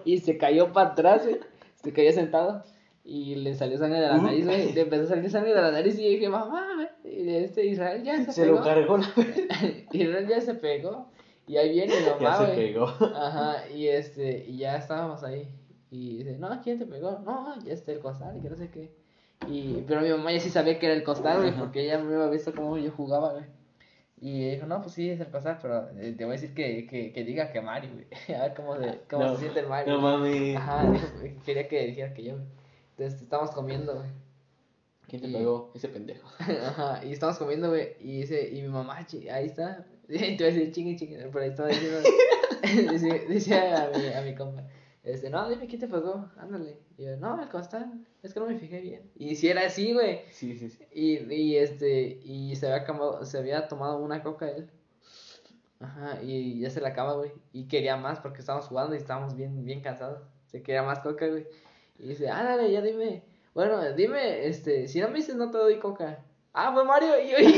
[0.05, 1.41] Y se cayó para atrás, güey.
[1.83, 2.63] Se cayó sentado.
[3.05, 4.73] Y le salió sangre de la nariz, güey.
[4.75, 6.89] Le empezó a salir sangre de la nariz y dije, mamá, güey.
[7.25, 8.59] Y este Israel ya se, Se pegó.
[8.59, 9.07] lo cargó la
[9.93, 11.11] Israel ya se pegó.
[11.51, 12.57] Y ahí viene mi Ya mamá, se güey.
[12.73, 12.85] pegó.
[12.87, 15.49] Ajá, y este, y ya estábamos ahí.
[15.91, 17.19] Y dice, no, ¿quién te pegó?
[17.25, 18.93] No, ya está el costal, y que no sé qué.
[19.49, 22.15] Y, pero mi mamá ya sí sabía que era el costal, güey, porque ella me
[22.15, 23.45] había visto cómo yo jugaba, güey.
[24.21, 26.87] Y dijo, no, pues sí, es el costal, pero eh, te voy a decir que,
[26.87, 28.07] que, que diga que Mario, güey.
[28.39, 29.95] A ver cómo, se, cómo No, se siente el Mario.
[29.95, 30.57] No mames.
[30.57, 31.07] Ajá, dijo,
[31.45, 32.47] quería que dijera que yo, güey.
[32.97, 34.07] Entonces estábamos comiendo, güey.
[35.09, 35.73] ¿Quién te Y- pegó?
[35.75, 36.29] Ese pendejo.
[36.39, 38.99] Ajá, y estamos comiendo, güey, y dice, y mi mamá,
[39.33, 39.87] ahí está,
[40.19, 42.01] voy a decir chingue, chingue, pero ahí estaba diciendo,
[42.93, 44.67] dice, dice a mi, a mi compa,
[45.03, 48.47] este, no, dime quién te pegó, ándale, y yo, no, el costal, es que no
[48.47, 50.85] me fijé bien, y si era así, güey, Sí, sí, sí.
[50.93, 54.71] y, y este, y se había, acabado- se había tomado una coca él,
[55.81, 59.35] ajá, y ya se la acaba, güey, y quería más porque estábamos jugando y estábamos
[59.37, 61.47] bien, bien cansados, se quería más coca, güey,
[61.99, 63.23] y dice, ándale, ya dime,
[63.55, 66.25] bueno, dime, este, si no me dices no te doy coca.
[66.53, 67.11] Ah, fue Mario.
[67.21, 67.37] Y yo,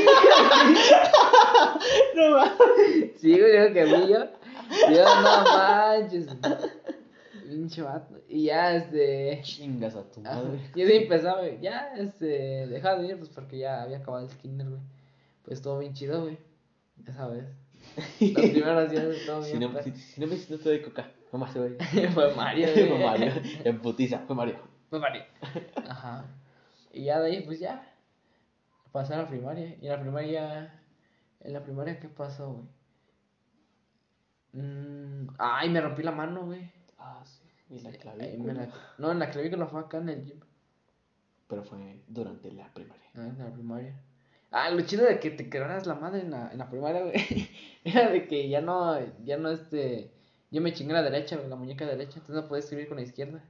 [2.15, 3.19] No mames.
[3.19, 4.25] sí, güey, dijo que fui yo.
[4.89, 6.27] Y yo, no manches.
[7.47, 8.15] Pinche vato.
[8.27, 9.39] Y ya, este.
[9.43, 10.59] Chingas a tu madre.
[10.75, 11.59] Yo sí empezaba, güey.
[11.61, 12.67] Ya, este.
[12.67, 14.81] Dejaba de ir, pues porque ya había acabado el skinner, güey.
[15.43, 16.37] Pues todo bien chido, güey.
[17.07, 17.45] Esa vez.
[18.19, 19.73] Las primeras días todo Si bien.
[19.73, 21.11] no, si, si no me dices, no te doy coca.
[21.31, 21.67] Mamá se va
[22.13, 22.87] fue Mario, güey.
[22.89, 23.31] Fue Mario.
[23.63, 24.55] En putiza, fue Mario.
[24.89, 25.23] Fue Mario.
[25.89, 26.25] Ajá.
[26.93, 27.89] Y ya de ahí, pues ya.
[28.93, 29.75] Pasé a la primaria.
[29.81, 30.79] Y en la primaria.
[31.41, 32.67] En la primaria, ¿qué pasó, güey?
[34.53, 36.71] Mm, ay, me rompí la mano, güey.
[36.97, 37.41] Ah, sí.
[37.69, 38.53] Y la clavícula.
[38.53, 38.69] la-
[38.99, 40.39] No, en la clavícula fue acá en el gym.
[41.47, 43.03] Pero fue durante la primaria.
[43.15, 43.99] Ah, en la primaria.
[44.51, 47.15] Ah, lo chido de que te quebraras la madre en la, en la primaria, güey.
[47.83, 50.11] Era de que ya no, ya no, este.
[50.51, 52.19] Yo me chingué la derecha, güey, la muñeca derecha.
[52.19, 53.43] Entonces no podía escribir con la izquierda.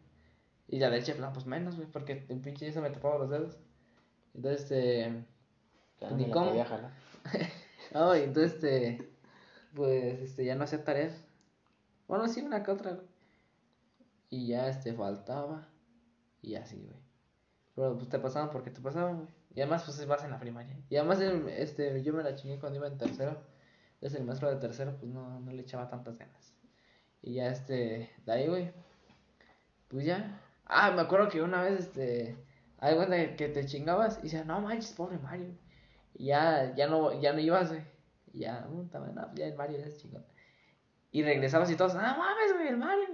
[0.69, 3.59] Y la derecha, pues menos, güey, porque el pinche eso me tapaba los dedos.
[4.33, 5.25] Entonces, este.
[6.11, 6.49] Ni cómo.
[6.49, 6.91] podía jalar.
[7.95, 9.13] Ah, y entonces, este.
[9.75, 11.13] Pues, este, ya no hacía tareas.
[12.07, 13.07] Bueno, sí, una que otra, güey.
[14.29, 15.67] Y ya, este, faltaba.
[16.41, 16.99] Y así, güey.
[17.75, 19.27] Pero, pues, te pasaban porque te pasaban, güey.
[19.53, 20.75] Y además, pues, vas en la primaria.
[20.89, 23.43] Y además, este, yo me la chingué cuando iba en tercero.
[23.95, 26.53] Entonces, el maestro de tercero, pues, no, no le echaba tantas ganas.
[27.21, 28.73] Y ya, este, de ahí, güey.
[29.87, 30.41] Pues ya.
[30.65, 32.37] Ah, me acuerdo que una vez, este.
[32.79, 35.62] Hay cuenta que te chingabas y decía, no manches, pobre Mario.
[36.15, 37.81] Y ya, ya no, ya no ibas, güey.
[38.33, 40.25] Y ya, puta, no, ya el Mario ya es chingón.
[41.11, 43.05] Y regresabas y todos, ah, mames, güey, el Mario.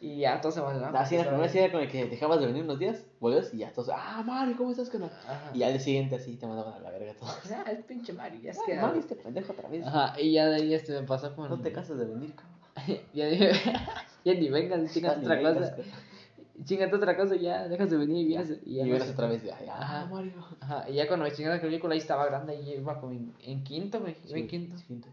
[0.00, 0.94] Y ya todos se emocionaban.
[0.96, 3.72] Así porque primera era con el que dejabas de venir unos días, volvías y ya
[3.72, 5.10] todos, ah, Mario, ¿cómo estás, canal?
[5.54, 7.34] Y al día siguiente así te mandaban a la verga todos.
[7.44, 8.74] Sea, el pinche Mario, ya es Ah, que.
[8.74, 9.86] Mario, este pendejo otra vez.
[9.86, 11.48] Ajá, y ya de ahí este me pasó con.
[11.48, 13.00] No te cansas de venir, cabrón.
[13.14, 13.52] ya dije,
[14.24, 15.76] ya ni vengas, ni otra cosa.
[16.64, 18.58] Chingate otra cosa, ya dejas de venir y vienes.
[18.64, 20.06] Y, ya Y no otra vez y, ay, Ajá.
[20.06, 20.32] Mario.
[20.60, 23.32] Ajá, y ya cuando me chingué la clavícula ahí estaba grande y iba como en,
[23.40, 24.14] en quinto, güey.
[24.28, 24.76] Iba en Sí, quinto.
[24.86, 25.08] quinto.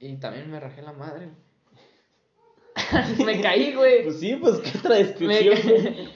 [0.00, 1.30] Y también me rajé la madre,
[2.76, 3.24] güey.
[3.24, 4.04] me caí, güey.
[4.04, 5.54] Pues sí, pues qué otra descripción.
[5.56, 6.10] ca-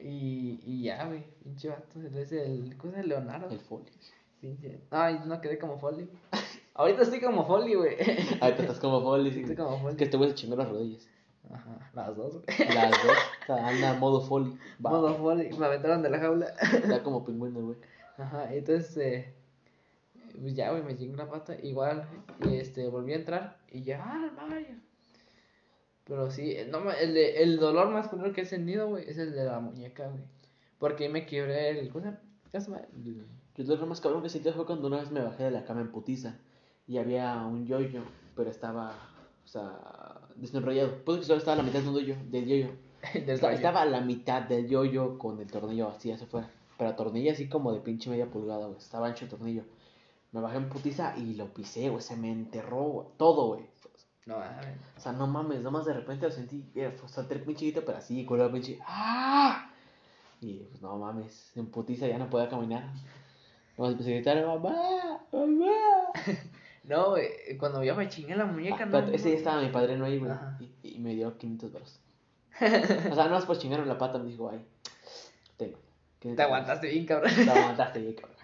[0.02, 1.22] y, y ya, güey.
[1.42, 2.00] Pinche vato.
[2.16, 2.76] Es el.
[2.76, 3.08] ¿Cómo se llama?
[3.08, 3.48] Leonardo.
[3.50, 3.86] El folio.
[4.40, 4.80] Pinche.
[4.90, 6.08] Ay, no quedé como Foley.
[6.74, 7.94] Ahorita estoy como Foley, güey.
[8.40, 9.32] Ahorita estás como folio.
[9.32, 9.40] sí.
[9.40, 9.96] Estoy como Es Foley.
[9.96, 11.08] que este güey se chingó las rodillas.
[11.52, 12.74] Ajá, las dos, güey.
[12.74, 13.16] Las dos.
[13.42, 14.22] O sea, anda modo.
[14.84, 14.90] Va.
[14.90, 15.52] Modo Foley.
[15.52, 16.46] Me aventaron de la jaula.
[16.72, 17.76] Está como pingüino, güey.
[18.16, 18.96] Ajá, entonces.
[18.96, 19.34] Eh,
[20.40, 21.54] pues ya, güey, me chingué la pata.
[21.62, 22.08] Igual,
[22.44, 23.58] y este, volví a entrar.
[23.70, 24.76] Y ya, ah, Mario.
[26.04, 29.16] Pero sí, no, me- el, de- el dolor más culero que he sentido, güey, es
[29.18, 30.22] el de la muñeca, güey.
[30.78, 31.88] Porque ahí me quebré el.
[31.90, 32.20] ¿Cómo se llama?
[32.52, 32.82] ¿Qué se llama?
[32.94, 33.26] El-
[33.64, 35.80] Yo lo más cabrón que sentí fue cuando una vez me bajé de la cama
[35.82, 36.36] en putiza
[36.86, 38.02] y había un yoyo,
[38.36, 38.90] pero estaba,
[39.44, 41.04] o sea, desenrollado.
[41.04, 42.70] Puedo que solo estaba a la mitad de un yoyo, del yoyo.
[43.14, 46.50] del Estaba, estaba a la mitad del yoyo con el tornillo así hacia afuera.
[46.78, 48.78] Pero tornillo así como de pinche media pulgada, güey.
[48.78, 49.64] Estaba ancho el tornillo.
[50.32, 52.02] Me bajé en putiza y lo pisé, güey.
[52.02, 53.08] Se me enterró, güey.
[53.16, 53.74] Todo, güey.
[54.26, 54.78] No, mames.
[54.96, 56.64] O sea, no mames, nomás de repente lo sentí.
[56.74, 58.78] eh, fue salté el pinche grito, pero así, con pinche.
[58.86, 59.70] ¡Ah!
[60.40, 62.90] Y pues no mames, en putiza ya no podía caminar.
[63.76, 65.72] Nomás empecé a gritar, mamá, mamá.
[66.84, 68.98] No, güey, cuando yo me chingué la muñeca, Ah, no.
[69.12, 70.32] ese día estaba mi padrino ahí, güey.
[70.82, 72.00] Y, y me dio 500 baros.
[73.10, 74.64] o sea, no más por chingarme la pata, me dijo, ay,
[75.56, 75.78] tengo.
[76.20, 77.32] 500 Te aguantaste bien, cabrón.
[77.34, 78.34] Te aguantaste, bien, cabrón.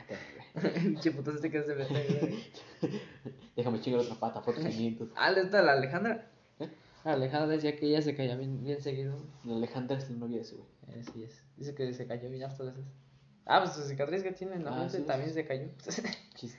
[0.75, 2.45] Pinche puto este que se mete, güey.
[3.57, 5.11] Déjame chingar otra pata, fotos 500.
[5.15, 6.27] Ah, ¿le está la Alejandra?
[6.59, 6.69] ¿Eh?
[7.05, 9.17] Alejandra decía que ella se cayó bien, bien seguido.
[9.45, 11.01] La Alejandra es la novia de ese, güey.
[11.01, 11.45] Así es.
[11.57, 12.85] Dice que se cayó bien hartas veces.
[13.47, 15.35] Ah, pues su cicatriz que tiene en la Ah, sí, también sí.
[15.35, 15.69] se cayó.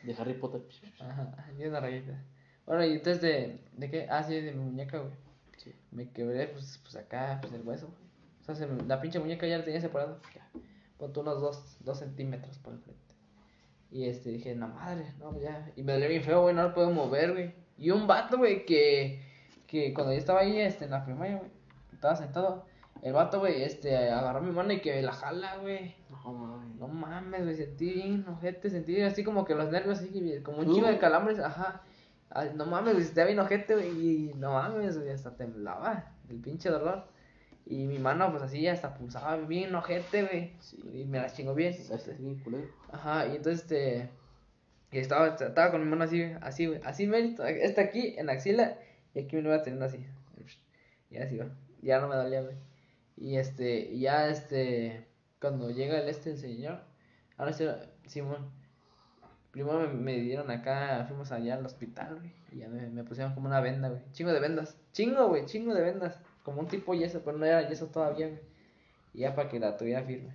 [0.04, 0.62] De Harry Potter.
[1.00, 2.22] Ajá, tiene una rayita.
[2.66, 4.08] Bueno, y entonces de, ¿de qué?
[4.10, 5.14] Ah, sí, de mi muñeca, güey.
[5.58, 5.74] Sí.
[5.92, 7.88] Me quebré, pues, pues acá, pues el hueso.
[7.88, 8.00] güey.
[8.42, 10.18] O sea, se me- la pinche muñeca ya la tenía separada.
[10.98, 13.02] Ponte unos dos, dos centímetros por el frente.
[13.92, 15.72] Y este, dije, no madre, no, ya.
[15.76, 17.54] Y me dolió bien feo, güey, no lo puedo mover, güey.
[17.78, 19.22] Y un vato, güey, que,
[19.68, 21.50] que cuando yo estaba ahí, este, en la primaria, güey,
[21.94, 22.66] estaba sentado.
[23.02, 25.96] El vato, güey, este, agarró mi mano y que la jala, güey.
[26.82, 27.44] No, mames.
[27.44, 30.74] Güey, sentí bien ojete, sentí así como que los nervios, así como un Uh.
[30.74, 31.84] chivo de calambres, ajá.
[32.32, 36.38] Ay, no mames, güey, sentía bien ojete, güey, y no mames, güey, hasta temblaba el
[36.38, 37.06] pinche dolor.
[37.68, 40.54] Y mi mano, pues así, hasta pulsaba bien ojete, güey.
[40.60, 40.82] Sí.
[40.92, 41.76] Y me la chingó bien.
[42.44, 42.68] Culero.
[42.92, 44.10] Ajá, y entonces, este,
[44.92, 48.34] y estaba, estaba con mi mano así, así, güey, así, mérito, esta aquí, en la
[48.34, 48.78] axila,
[49.14, 50.04] y aquí me lo iba teniendo así.
[51.12, 51.50] Y así, güey,
[51.84, 52.56] ya no me dolía, güey.
[53.18, 55.06] Y este, y ya, este,
[55.42, 56.80] cuando llega el este, el señor,
[57.38, 57.66] ahora sí,
[58.06, 58.50] Simón,
[59.52, 63.34] primero me, me dieron acá, fuimos allá al hospital, güey, y ya me, me pusieron
[63.34, 66.94] como una venda, güey, chingo de vendas, chingo, güey, chingo de vendas, como un tipo
[66.94, 68.40] yeso, pero no era yeso todavía, güey,
[69.14, 70.34] y ya para que la tuviera firme.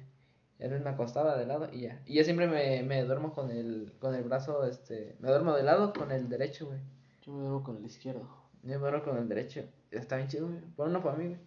[0.59, 2.01] Y a veces me acostaba de lado y ya.
[2.07, 5.63] Y yo siempre me, me duermo con el, con el brazo, este, me duermo de
[5.63, 6.79] lado con el derecho, güey.
[7.23, 8.27] Yo me duermo con el izquierdo.
[8.63, 9.65] Yo me duermo con el derecho.
[9.91, 10.61] Está bien chido, güey.
[10.75, 11.39] Pon uno para mí, güey.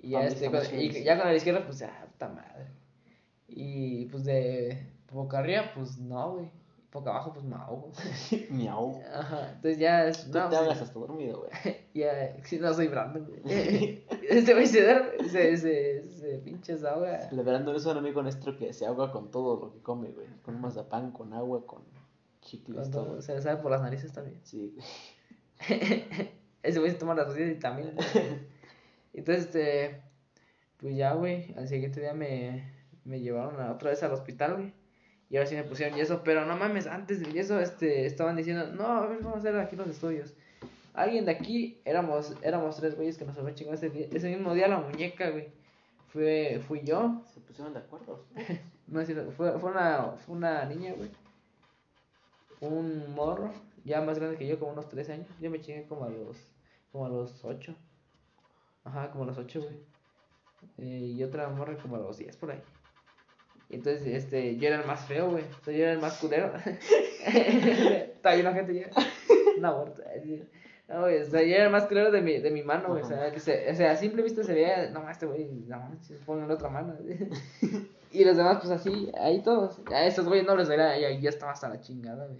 [0.00, 2.68] Y ya, este, con- y ya con el izquierdo, pues ya, puta madre.
[3.48, 6.50] Y pues de boca arriba, pues no, güey.
[6.92, 8.46] Boca abajo, pues no, güey.
[8.50, 9.00] Miau.
[9.12, 9.52] Ajá.
[9.54, 10.30] Entonces ya es.
[10.30, 11.50] Tú no, te hagas hasta dormido, güey.
[11.94, 14.04] Ya, sí, no soy Brandon, güey.
[14.28, 17.28] Este güey se duerme, se, se, se pinche ahoga.
[17.30, 20.28] El verano es un amigo nuestro que se ahoga con todo lo que come, güey.
[20.42, 21.82] Con un mazapán, con agua, con
[22.40, 23.20] chicles, todo.
[23.20, 24.38] se le sale por las narices también.
[24.44, 24.86] Sí, güey.
[26.62, 27.94] Ese güey se toma las pastillas y también.
[29.12, 30.02] Entonces, este.
[30.78, 31.52] Pues ya, güey.
[31.56, 32.77] Al siguiente día me,
[33.08, 34.72] me llevaron a- otra vez al hospital, güey.
[35.30, 36.22] Y ahora sí me pusieron yeso.
[36.24, 39.56] Pero no mames, antes del yeso, este, estaban diciendo, no, a ver, vamos a hacer
[39.58, 40.34] aquí los estudios.
[40.94, 44.68] Alguien de aquí, éramos, éramos tres güeyes que nos habían chingado ese, ese mismo día
[44.68, 45.48] la muñeca, güey.
[46.08, 48.24] Fue, fui yo, Se pusieron de acuerdo.
[48.86, 51.10] no es cierto, fue, fue, una, fue una niña, güey.
[52.60, 53.52] Un morro,
[53.84, 55.28] ya más grande que yo, como unos 13 años.
[55.40, 56.36] Yo me chingué como a los,
[56.90, 57.74] como a los 8.
[58.84, 59.76] Ajá, como a los 8, güey.
[60.78, 62.60] Eh, y otra morra como a los 10 por ahí.
[63.70, 65.44] Y entonces, este, yo era el más feo, güey.
[65.44, 66.52] O sea, yo era el más culero.
[67.26, 68.90] Está ahí la gente ya.
[69.58, 70.02] Una aborto.
[70.16, 70.42] así.
[70.88, 73.02] No, güey, o sea, yo era el más culero de mi, de mi mano, güey.
[73.02, 75.96] O sea, que se, o sea, a simple vista se veía, no, este güey, no,
[76.00, 76.96] se pone la otra mano.
[78.10, 79.80] Y los demás, pues así, ahí todos.
[79.92, 82.38] A esos güeyes no les veía, y yo estaba hasta la chingada, güey.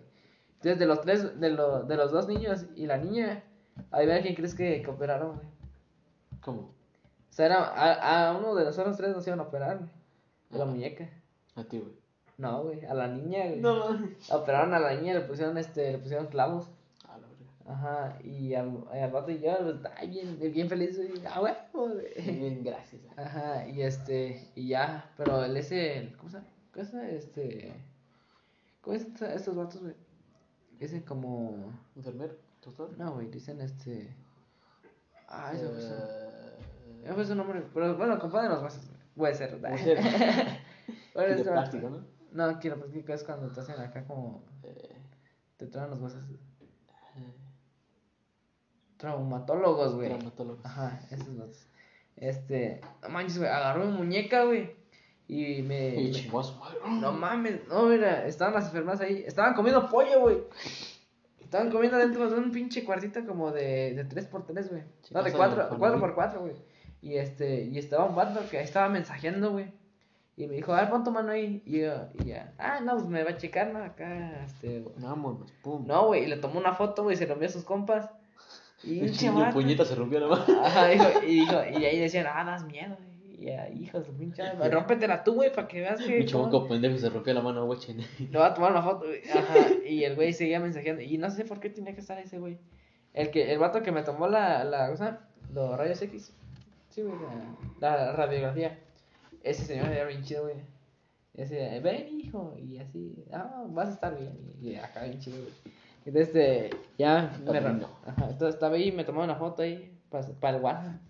[0.55, 3.45] Entonces, de los tres, de, lo, de los dos niños y la niña,
[3.91, 5.47] ahí vean quién crees que, que operaron, güey.
[6.41, 6.61] ¿Cómo?
[6.61, 9.91] O sea, era, a, a uno de nosotros tres nos iban a operar, güey.
[10.49, 11.11] De la muñeca.
[11.59, 11.93] A ti, güey.
[12.39, 13.61] No, güey, a la niña, güey.
[13.61, 14.31] mames.
[14.33, 16.69] Operaron a la niña, le pusieron, este, le pusieron clavos.
[17.09, 17.51] A la verga.
[17.67, 21.11] Ajá, y al, al rato y yo, pues, ay, bien, bien feliz, güey.
[21.27, 22.31] Ah, güey, güey.
[22.39, 23.03] Bien, gracias.
[23.17, 26.49] Ajá, y este, y ya, pero el ese, el- ¿cómo se llama?
[26.73, 27.09] ¿Cómo se llama?
[27.09, 27.75] Este,
[28.83, 29.95] ¿cómo es esta- estos vatos, güey?
[30.79, 32.35] Dicen como, ¿Enfermero?
[32.65, 32.91] ¿Doctor?
[32.99, 34.15] no, güey, dicen este,
[35.29, 38.99] ah, su, Eh, ese fue su nombre, pero bueno, compadre los huesos, güey.
[39.17, 39.99] puede ser, puede ser.
[41.19, 42.05] Bueno, de plástico, ¿no?
[42.31, 44.97] No, quiero práctico es cuando te hacen acá como, Eh,
[45.57, 46.23] te traen los huesos,
[47.17, 47.35] eh,
[48.99, 50.09] traumatólogos, güey.
[50.09, 50.61] traumatólogo.
[50.63, 51.67] Ajá, esos vatos.
[52.17, 54.77] Este, no manches, güey, agarró mi muñeca, güey,
[55.27, 55.97] y me...
[55.97, 56.43] Y chingó.
[56.89, 60.39] No mames, no, mira, estaban las enfermas ahí, estaban comiendo pollo, güey.
[61.41, 64.83] Estaban comiendo dentro de un pinche cuartito como de, de 3x3, güey.
[65.11, 66.17] No, de casa de 4, Infonavit.
[66.17, 66.55] 4x4, güey.
[67.01, 69.73] Y este, y estaba un vato que ahí estaba mensajeando, güey.
[70.39, 71.61] Y me dijo, a ver, pon tu mano ahí.
[71.67, 73.83] Y yo, y ya, ah, no, pues me va a checar, ¿no?
[73.83, 75.85] Acá, este, Vámonos, pum.
[75.85, 78.09] no, güey, y le tomó una foto, güey, se lo envió a sus compas.
[78.85, 80.45] Y El puñeta se rompió la mano.
[80.63, 83.35] Ajá, dijo, y dijo, y ahí decían, ah, das miedo, güey.
[83.35, 86.19] Y ya, hijos de pinche, rómpetela tú, güey, para que veas que.
[86.21, 87.81] Mi chamaco pendejo se rompió la mano, güey.
[88.31, 89.23] le va a tomar una foto, güey.
[89.29, 89.57] Ajá.
[89.85, 91.03] Y el güey seguía mensajeando.
[91.03, 92.59] Y no sé por qué tenía que estar ese güey.
[93.13, 95.19] El que, el vato que me tomó la, la cosa,
[95.53, 96.33] los rayos X.
[96.91, 97.19] Sí, güey,
[97.81, 98.79] la, la radiografía.
[99.49, 100.57] Ese señor era bien chido, güey.
[101.33, 102.55] Ese, ven, hijo.
[102.59, 104.39] Y así, ah, vas a estar bien.
[104.61, 105.55] Y acá bien chido, güey.
[106.05, 107.59] Entonces, este, ya me.
[107.59, 111.01] Ajá, entonces estaba ahí, me tomaba una foto ahí para, el WhatsApp.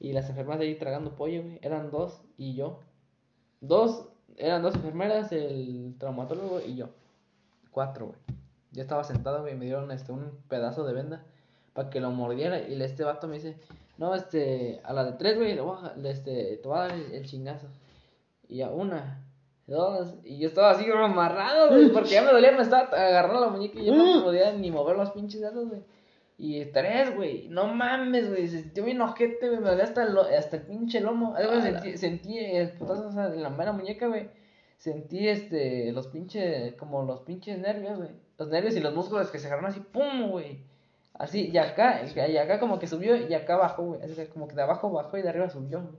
[0.00, 1.60] Y las enfermeras ahí tragando pollo, güey.
[1.62, 2.80] Eran dos y yo.
[3.60, 6.88] Dos, eran dos enfermeras, el traumatólogo y yo.
[7.70, 8.18] Cuatro, güey.
[8.72, 11.24] Yo estaba sentado, güey, y me dieron este, un pedazo de venda
[11.72, 12.68] para que lo mordiera.
[12.68, 13.56] Y este vato me dice,
[14.00, 16.92] no, este, a la de tres, güey, le voy a, este, te voy a dar
[16.92, 17.66] el, chingazo.
[18.48, 19.22] Y a una,
[19.66, 23.48] dos, y yo estaba así amarrado, güey, porque ya me dolía, me estaba agarrando la
[23.48, 25.82] muñeca y yo no podía ni mover los pinches dedos, güey.
[26.38, 30.16] Y tres, güey, no mames, güey, se sintió bien ojete, güey, me dolía hasta el,
[30.16, 31.36] hasta el pinche lomo.
[31.36, 34.30] Algo sentí, sentí el putazo o sea, en la mera muñeca, güey.
[34.78, 38.12] Sentí, este, los pinches, como los pinches nervios, güey.
[38.38, 40.69] Los nervios y los músculos que se agarraron así, pum, güey.
[41.20, 44.00] Así, y acá, y acá como que subió y acá bajó, güey.
[44.02, 45.94] Así como que de abajo bajó y de arriba subió, güey.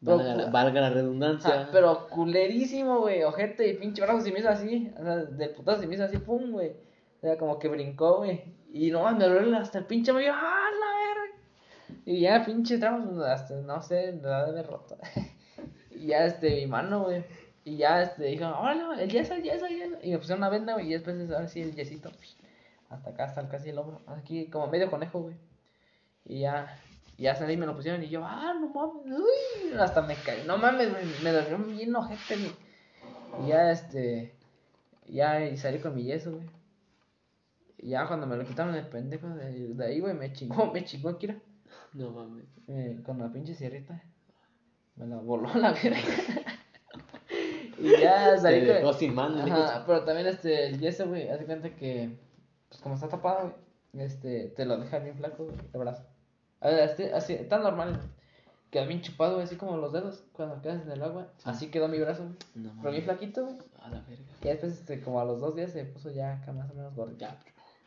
[0.00, 1.60] Valga, la, valga la redundancia.
[1.60, 3.22] Ah, pero culerísimo, güey.
[3.22, 4.90] Ojete y pinche brazo se me hizo así.
[4.98, 6.70] O sea, del putazo se me hizo así, pum, güey.
[6.70, 8.44] O sea, como que brincó, güey.
[8.72, 10.32] Y no, me dolió hasta el pinche medio.
[10.32, 12.00] ¡Ah, la verga!
[12.06, 14.96] Y ya, pinche tramos, hasta, no sé, la de roto.
[15.90, 17.24] y ya, este, mi mano, güey.
[17.62, 19.96] Y ya, este, dijo, hola, el yeso, el yeso, el yeso.
[20.02, 20.86] Y me pusieron una venda, güey.
[20.86, 22.10] Y después, ahora sí, el yesito.
[22.88, 24.02] Hasta acá, hasta casi el hombro.
[24.06, 25.36] Aquí, como medio conejo, güey.
[26.24, 26.78] Y ya,
[27.16, 30.16] y ya salí y me lo pusieron y yo, ah, no mames, uy, hasta me
[30.16, 32.56] caí, no mames, me, me dolió bien ojete, güey.
[33.44, 34.34] Y ya, este,
[35.06, 36.46] ya y salí con mi yeso, güey.
[37.78, 40.84] Y ya cuando me lo quitaron el pendejo de, de ahí, güey, me chingó, me
[40.84, 41.36] chingó Kira.
[41.92, 42.46] No mames.
[42.68, 44.02] Eh, con la pinche sierrita.
[44.96, 45.98] Me la voló la verga.
[47.78, 51.44] y ya salí Te dejó sin mano, Ajá, pero también este, el yeso, güey, hace
[51.44, 52.18] cuenta que,
[52.68, 53.54] pues como está tapado,
[53.92, 56.04] güey, este, te lo deja bien flaco, güey, el brazo.
[56.60, 58.00] A ver, así, así, tan normal.
[58.70, 61.28] Queda bien chupado, güey, así como los dedos cuando quedas en el agua.
[61.44, 62.36] Así quedó mi brazo, güey.
[62.54, 63.56] No Pero bien flaquito, güey.
[63.80, 64.24] A la verga.
[64.42, 66.94] Y después, este, como a los dos días se puso ya acá más o menos
[66.94, 67.20] gordito.
[67.20, 67.38] Ya,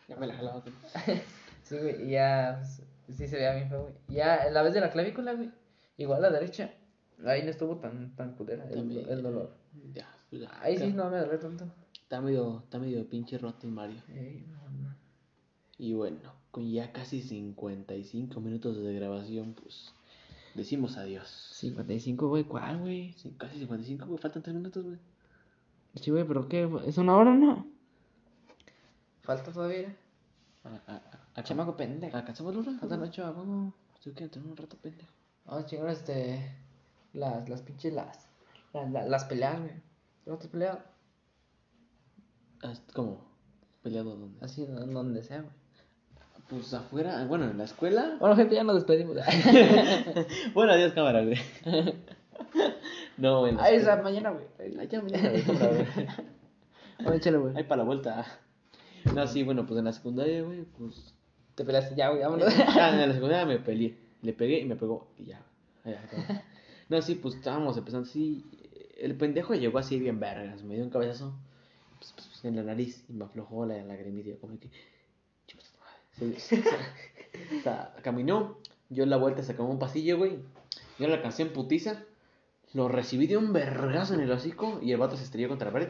[0.08, 0.62] ya me la jalaba.
[0.62, 0.74] güey.
[1.64, 2.62] Sí, güey, y ya,
[3.06, 3.94] pues, sí se veía bien feo, güey.
[4.08, 5.52] Ya, la vez de la clavícula, güey.
[5.98, 6.74] Igual la derecha.
[7.26, 9.08] Ahí no estuvo tan, tan culera el, También.
[9.08, 9.54] el dolor.
[9.94, 10.50] Ya, pues ya.
[10.62, 11.66] Ahí sí no me dolió tanto.
[11.94, 14.02] Está medio, está medio pinche roto el Mario.
[14.08, 14.48] Ey.
[15.80, 19.94] Y bueno, con ya casi 55 minutos de grabación, pues
[20.54, 21.28] decimos adiós.
[21.54, 23.14] 55, güey, ¿cuál, güey?
[23.14, 24.98] Sí, casi 55, güey, faltan 3 minutos, güey.
[25.96, 26.70] Sí, güey, pero ¿qué?
[26.86, 27.66] ¿Es una hora o no?
[29.24, 29.96] Falta todavía.
[30.64, 31.02] A- a-
[31.36, 32.16] a- Chamaco pendejo.
[32.18, 32.78] ¿Alcanzamos la hora?
[32.80, 33.74] Faltan ocho a huevo.
[34.04, 35.12] Tú que tener un rato, pendejo.
[35.46, 36.52] Vamos a chingar este.
[37.14, 38.28] Las, las pinches las.
[38.74, 39.72] Las, las, las peleas, güey.
[40.26, 40.80] ¿No te has peleado?
[42.64, 43.22] Ah, ¿Cómo?
[43.82, 44.46] ¿Peleado dónde?
[44.46, 45.54] Así, donde sea, güey.
[46.50, 48.18] Pues afuera, bueno, en la escuela.
[48.20, 49.18] Bueno, gente, ya nos despedimos.
[50.56, 51.38] bueno, adiós, cámara, güey.
[53.18, 54.88] no, en la Ahí está, mañana, güey.
[54.88, 55.44] Ya mañana, güey.
[57.02, 57.56] Bueno, échale, güey.
[57.56, 58.26] Ahí para la vuelta.
[59.16, 61.14] No, sí, bueno, pues en la secundaria, güey, pues.
[61.54, 62.54] Te peleaste ya, güey, vámonos.
[62.68, 63.96] Ah, en la secundaria me peleé.
[64.22, 65.08] Le pegué y me pegó.
[65.18, 65.42] Y ya.
[65.86, 66.42] Acabó.
[66.90, 68.44] No, sí, pues estábamos empezando así.
[68.98, 70.64] El pendejo llegó así bien vergas.
[70.64, 71.34] Me dio un cabezazo
[72.00, 74.32] pues, pues, en la nariz y me aflojó la lagrimita.
[74.42, 74.70] Como que.
[77.64, 78.58] Sea, caminó.
[78.90, 80.40] Yo en la vuelta sacamos un pasillo, güey.
[80.98, 82.04] Yo le alcancé en putiza.
[82.74, 85.74] Lo recibí de un vergazo en el hocico y el vato se estrelló contra la
[85.74, 85.90] pared.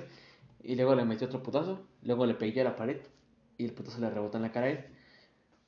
[0.63, 1.81] Y luego le metí otro putazo.
[2.03, 3.01] Luego le pegué a la pared
[3.57, 4.85] y el putazo le rebotó en la cara a él.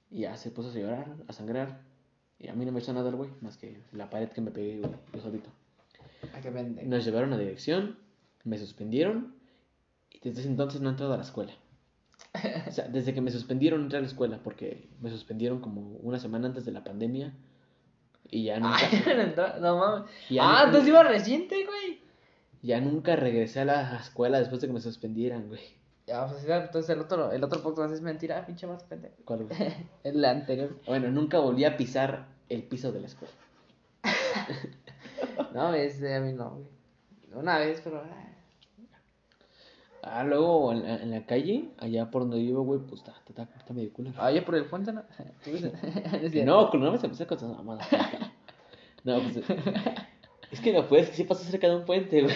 [0.10, 1.82] Y ya se puso a llorar, a sangrar.
[2.40, 4.50] Y a mí no me hizo nada el güey, más que la pared que me
[4.50, 5.50] pegué, güey, yo solito.
[6.34, 6.90] Ay, qué pendejo.
[6.90, 7.98] Nos llevaron a dirección,
[8.44, 9.36] me suspendieron
[10.10, 11.54] y desde ese entonces no he entrado a la escuela.
[12.68, 16.20] O sea, desde que me suspendieron entré a la escuela porque me suspendieron como una
[16.20, 17.34] semana antes de la pandemia
[18.30, 20.10] y ya nunca, Ay, no mames.
[20.40, 22.00] Ah, entonces iba reciente, güey.
[22.62, 25.62] ya nunca regresé a la escuela después de que me suspendieran, güey.
[26.08, 29.16] Ya, pues entonces el otro, el otro podcast es mentira, ah, pinche más pendejo.
[29.24, 29.48] ¿Cuál?
[30.04, 30.78] El anterior.
[30.88, 33.34] Bueno, nunca volví a pisar el piso de la escuela.
[35.54, 36.68] No, ese a mí no, güey.
[37.34, 38.04] Una vez, pero.
[40.04, 43.44] Ah, luego en la, en la calle, allá por donde vivo, güey, pues está, está,
[43.58, 43.92] está medio.
[44.18, 45.04] Ah, ya por el puente, ¿no?
[46.46, 47.88] No, no me se empecé con esas mamadas.
[49.04, 49.44] No, pues.
[50.52, 52.36] Es que no puedes, que sí pasa cerca de un puente, güey.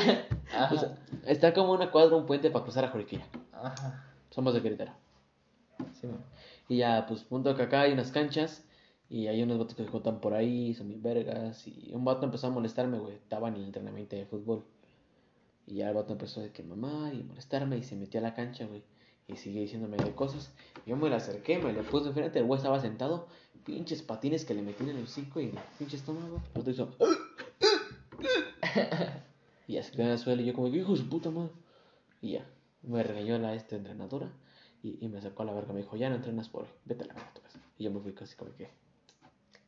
[0.54, 0.74] Ajá.
[0.74, 3.26] O sea, está como una cuadra, un puente para cruzar a Juriquilla.
[3.52, 4.04] Ajá.
[4.30, 4.92] Somos de Querétaro.
[5.92, 6.24] Sí, man.
[6.68, 8.62] Y ya, pues, punto que acá hay unas canchas.
[9.08, 11.66] Y hay unos vatos que se juntan por ahí, son bien vergas.
[11.66, 13.14] Y un vato empezó a molestarme, güey.
[13.14, 14.64] Estaba en el entrenamiento de fútbol.
[15.66, 17.78] Y ya el vato empezó de que mamá y molestarme.
[17.78, 18.82] Y se metió a la cancha, güey.
[19.28, 20.52] Y sigue diciéndome de cosas.
[20.86, 22.38] Yo me le acerqué, me le puse enfrente.
[22.38, 23.26] El güey estaba sentado.
[23.64, 26.40] Pinches patines que le metí en el hocico y pinche estómago.
[26.54, 26.94] El vato hizo.
[29.66, 30.42] y ya se quedó en el suelo.
[30.42, 31.50] Y yo, como hijo de su puta madre.
[32.20, 32.46] Y ya,
[32.82, 34.30] me regañó la esta entrenadora.
[34.82, 37.04] Y, y me sacó a la verga, me dijo, ya no entrenas por hoy, vete
[37.04, 37.40] a la verga a tu.
[37.78, 38.70] Y yo me fui casi como que...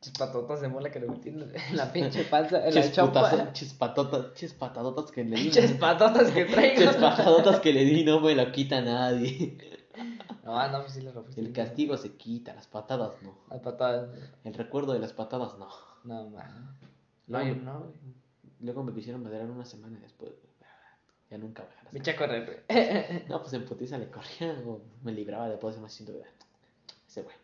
[0.01, 3.51] Chispatotas de mola que le metí en la pinche panza, en la chopa.
[3.51, 5.51] Chispatotas, chispatadotas que le di.
[5.51, 6.81] Chispatotas que traigo.
[6.81, 9.57] Chispatadotas que le di no me lo quita nadie.
[10.45, 11.41] No, no, pues sí le rompiste.
[11.41, 13.37] El castigo se quita, las patadas no.
[13.49, 14.09] Las patadas.
[14.45, 15.67] El recuerdo de las patadas no.
[16.05, 16.77] No, man.
[17.27, 17.65] No, No, yo güey.
[17.65, 17.91] no, güey.
[18.61, 20.31] Luego me quisieron madrear una semana y después.
[21.29, 21.93] Ya nunca ganar.
[21.93, 23.23] Me eché a correr, güey.
[23.27, 26.23] No, pues en putiza le corría o me libraba de ese más siento de
[27.07, 27.35] ese güey.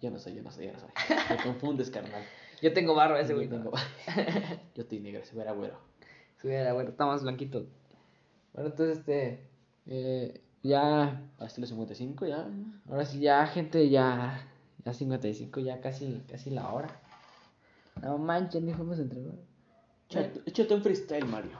[0.00, 0.88] Yo no soy, yo no soy, yo no soy.
[1.36, 2.22] Me confundes, carnal.
[2.60, 3.48] Yo tengo barba ese, Yo güey.
[3.48, 3.70] tengo-
[4.74, 5.78] Yo estoy negro, ese güey era güero.
[6.42, 7.66] Sí, era bueno, está más blanquito.
[8.52, 9.46] Bueno, entonces, este.
[9.86, 11.22] Eh, ya.
[11.38, 12.48] A estilo 55 ya.
[12.88, 14.44] Ahora sí, ya, gente, ya.
[14.84, 16.88] Ya 55, ya casi, casi la hora.
[18.02, 19.20] No manches, ni fuimos entre.
[20.08, 21.58] Échate, échate un freestyle, Mario.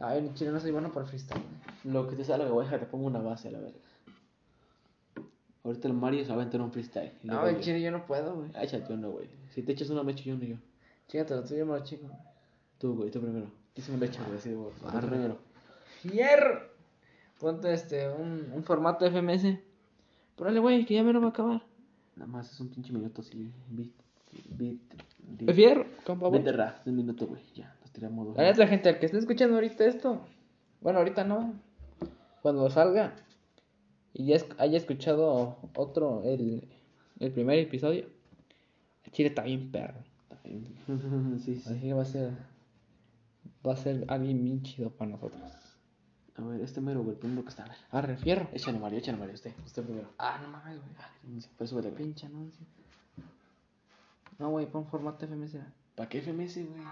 [0.00, 1.42] Ay, en chile no soy bueno para freestyle.
[1.84, 3.78] Lo que te salga, güey, te pongo una base a la verga.
[5.64, 7.12] Ahorita el Mario se va a aventar un freestyle.
[7.22, 7.58] No, yo.
[7.60, 8.50] chile yo no puedo, güey.
[8.54, 9.28] Ah, Échate uno, güey.
[9.50, 10.56] Si te echas uno, me echo yo uno yo.
[11.08, 12.06] Chígate, lo tuyo me lo chico.
[12.78, 13.46] Tú, güey, tú primero.
[13.74, 14.56] Yo sí me lo güey, así de.
[14.56, 15.08] Tú Arre.
[15.08, 15.38] primero.
[16.02, 16.68] Fierro.
[17.40, 19.58] Ponte este, un, un formato FMS.
[20.36, 21.62] Ponle, güey, que ya me lo va a acabar.
[22.16, 23.50] Nada más es un pinche minuto así.
[23.70, 23.90] Beat.
[24.50, 24.78] Beat.
[25.18, 25.54] beat.
[25.54, 26.44] Fierro, compa, güey.
[26.44, 27.40] Rap, un minuto, güey.
[27.54, 28.36] Ya, nos tiramos dos.
[28.36, 30.20] La neta, gente, el que esté escuchando ahorita esto,
[30.82, 31.54] bueno, ahorita no,
[32.42, 33.14] cuando salga
[34.14, 36.66] y ya haya escuchado otro, el,
[37.20, 38.06] el primer episodio,
[39.04, 39.98] el chile está bien perro.
[40.44, 41.62] sí, sí.
[41.66, 42.30] Así que va a ser,
[43.66, 45.40] va a ser alguien bien chido para nosotros.
[46.36, 47.62] A ver, este mero, güey, primero que está.
[47.64, 47.76] A ver.
[47.92, 48.48] Arre, fierro.
[48.52, 49.34] Échale, Mario, échale, Mario.
[49.34, 50.08] Usted, usted primero.
[50.18, 51.40] Ah, no mames, güey.
[51.56, 52.02] Pues súbete, güey.
[52.02, 52.66] Pinche anuncio.
[54.38, 55.56] No, güey, pon formato FMS.
[55.94, 56.82] ¿Para qué FMS, güey?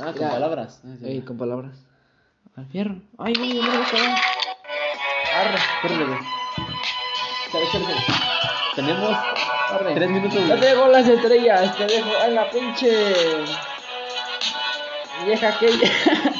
[0.00, 0.30] Ah, con Ya.
[0.30, 0.80] palabras.
[0.86, 1.84] Ah, sí, Ey, con palabras.
[2.56, 3.02] Al fierro.
[3.18, 3.82] Ay, güey, yo me lo.
[5.34, 5.58] Arre.
[5.76, 6.18] Espérale, güey.
[8.74, 9.16] Tenemos
[9.70, 9.94] Arre.
[9.94, 10.60] tres minutos, Te güey.
[10.60, 13.14] dejo las estrellas, te dejo a la pinche
[15.26, 15.90] vieja aquella.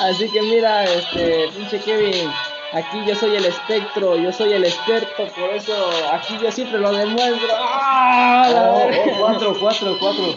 [0.00, 2.30] Así que mira, este, pinche Kevin,
[2.72, 6.92] aquí yo soy el espectro, yo soy el experto, por eso aquí yo siempre lo
[6.92, 7.48] demuestro.
[7.56, 8.48] ¡Ah!
[8.52, 9.02] La Oh, verga.
[9.06, 10.24] oh, cuatro, cuatro, cuatro.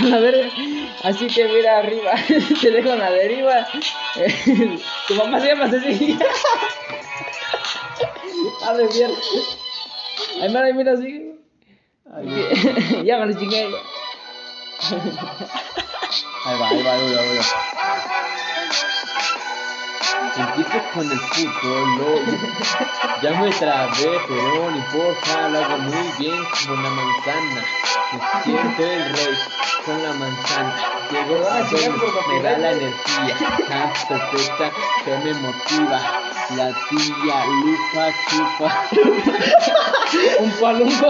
[0.00, 0.50] A la verga.
[1.02, 2.12] Así que mira arriba,
[2.60, 3.66] te dejo en la deriva.
[5.08, 6.18] Tu mamá se llama Cecilia.
[8.66, 9.10] Arre bien.
[10.40, 11.34] Ay, mira, mira, sigue.
[13.04, 13.64] ya me lo chingué.
[16.44, 17.44] Ahí va, ahí va, ahí va, ahí va.
[20.36, 22.22] Empiezo con el fútbol.
[23.22, 27.64] Ya me trabé, pero no importa, lo hago muy bien como la manzana.
[28.12, 29.38] Me siento el rey
[29.84, 30.74] con la manzana.
[31.10, 31.92] Llego a ver,
[32.28, 33.36] me da la energía
[33.68, 34.72] tan perfecta
[35.04, 36.33] que me motiva.
[36.50, 38.68] La tía lupa chupa.
[40.40, 41.08] Un palumbo.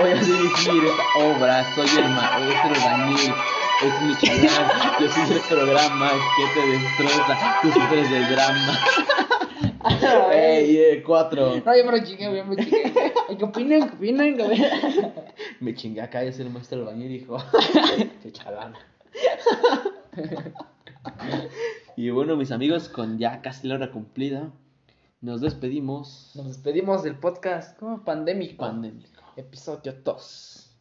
[0.00, 3.34] Voy a dirigir esta obra, soy el maestro Daniel.
[3.82, 8.78] Es mi canal, yo soy el programa que te destroza, tú sufres del drama.
[10.32, 11.56] Ey, eh, cuatro.
[11.64, 13.12] No, yo me lo chingué, yo me lo chingué.
[13.38, 13.88] ¿Qué opinan?
[13.88, 14.36] ¿Qué opinan?
[15.60, 17.38] Me chingué acá, yo soy el maestro Daniel, hijo.
[18.22, 18.78] Qué chalana.
[21.96, 24.50] Y bueno, mis amigos, con ya casi la hora cumplida,
[25.20, 26.32] nos despedimos.
[26.34, 28.58] Nos despedimos del podcast como pandémico.
[28.64, 29.22] Pandémico.
[29.36, 30.76] Episodio 2.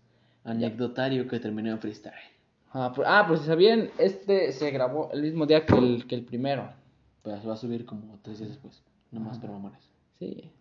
[0.45, 2.13] Anecdotario que terminó en freestyle.
[2.71, 6.15] Ah, por, ah, por si sabían, este se grabó el mismo día que el, que
[6.15, 6.71] el primero.
[7.21, 8.81] Pues va a subir como tres días después.
[9.11, 9.81] No más, pero mamones.
[10.19, 10.51] Sí.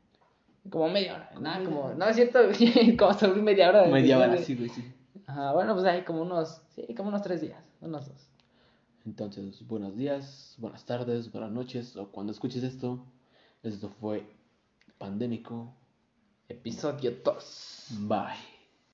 [0.71, 1.31] Como media hora.
[1.41, 1.93] Nada, como.
[1.95, 2.41] No, es cierto,
[2.99, 3.87] como una media hora.
[3.87, 4.85] Media hora, de- sí, güey, sí.
[5.27, 6.63] Ajá, bueno, pues ahí como unos.
[6.71, 7.63] Sí, como unos tres días.
[7.81, 8.29] Unos dos.
[9.07, 13.07] Entonces, buenos días, buenas tardes, buenas noches, o cuando escuches esto,
[13.63, 14.25] esto fue
[14.99, 15.75] pandémico.
[16.49, 17.87] Episodio 2.
[18.09, 18.58] Bye.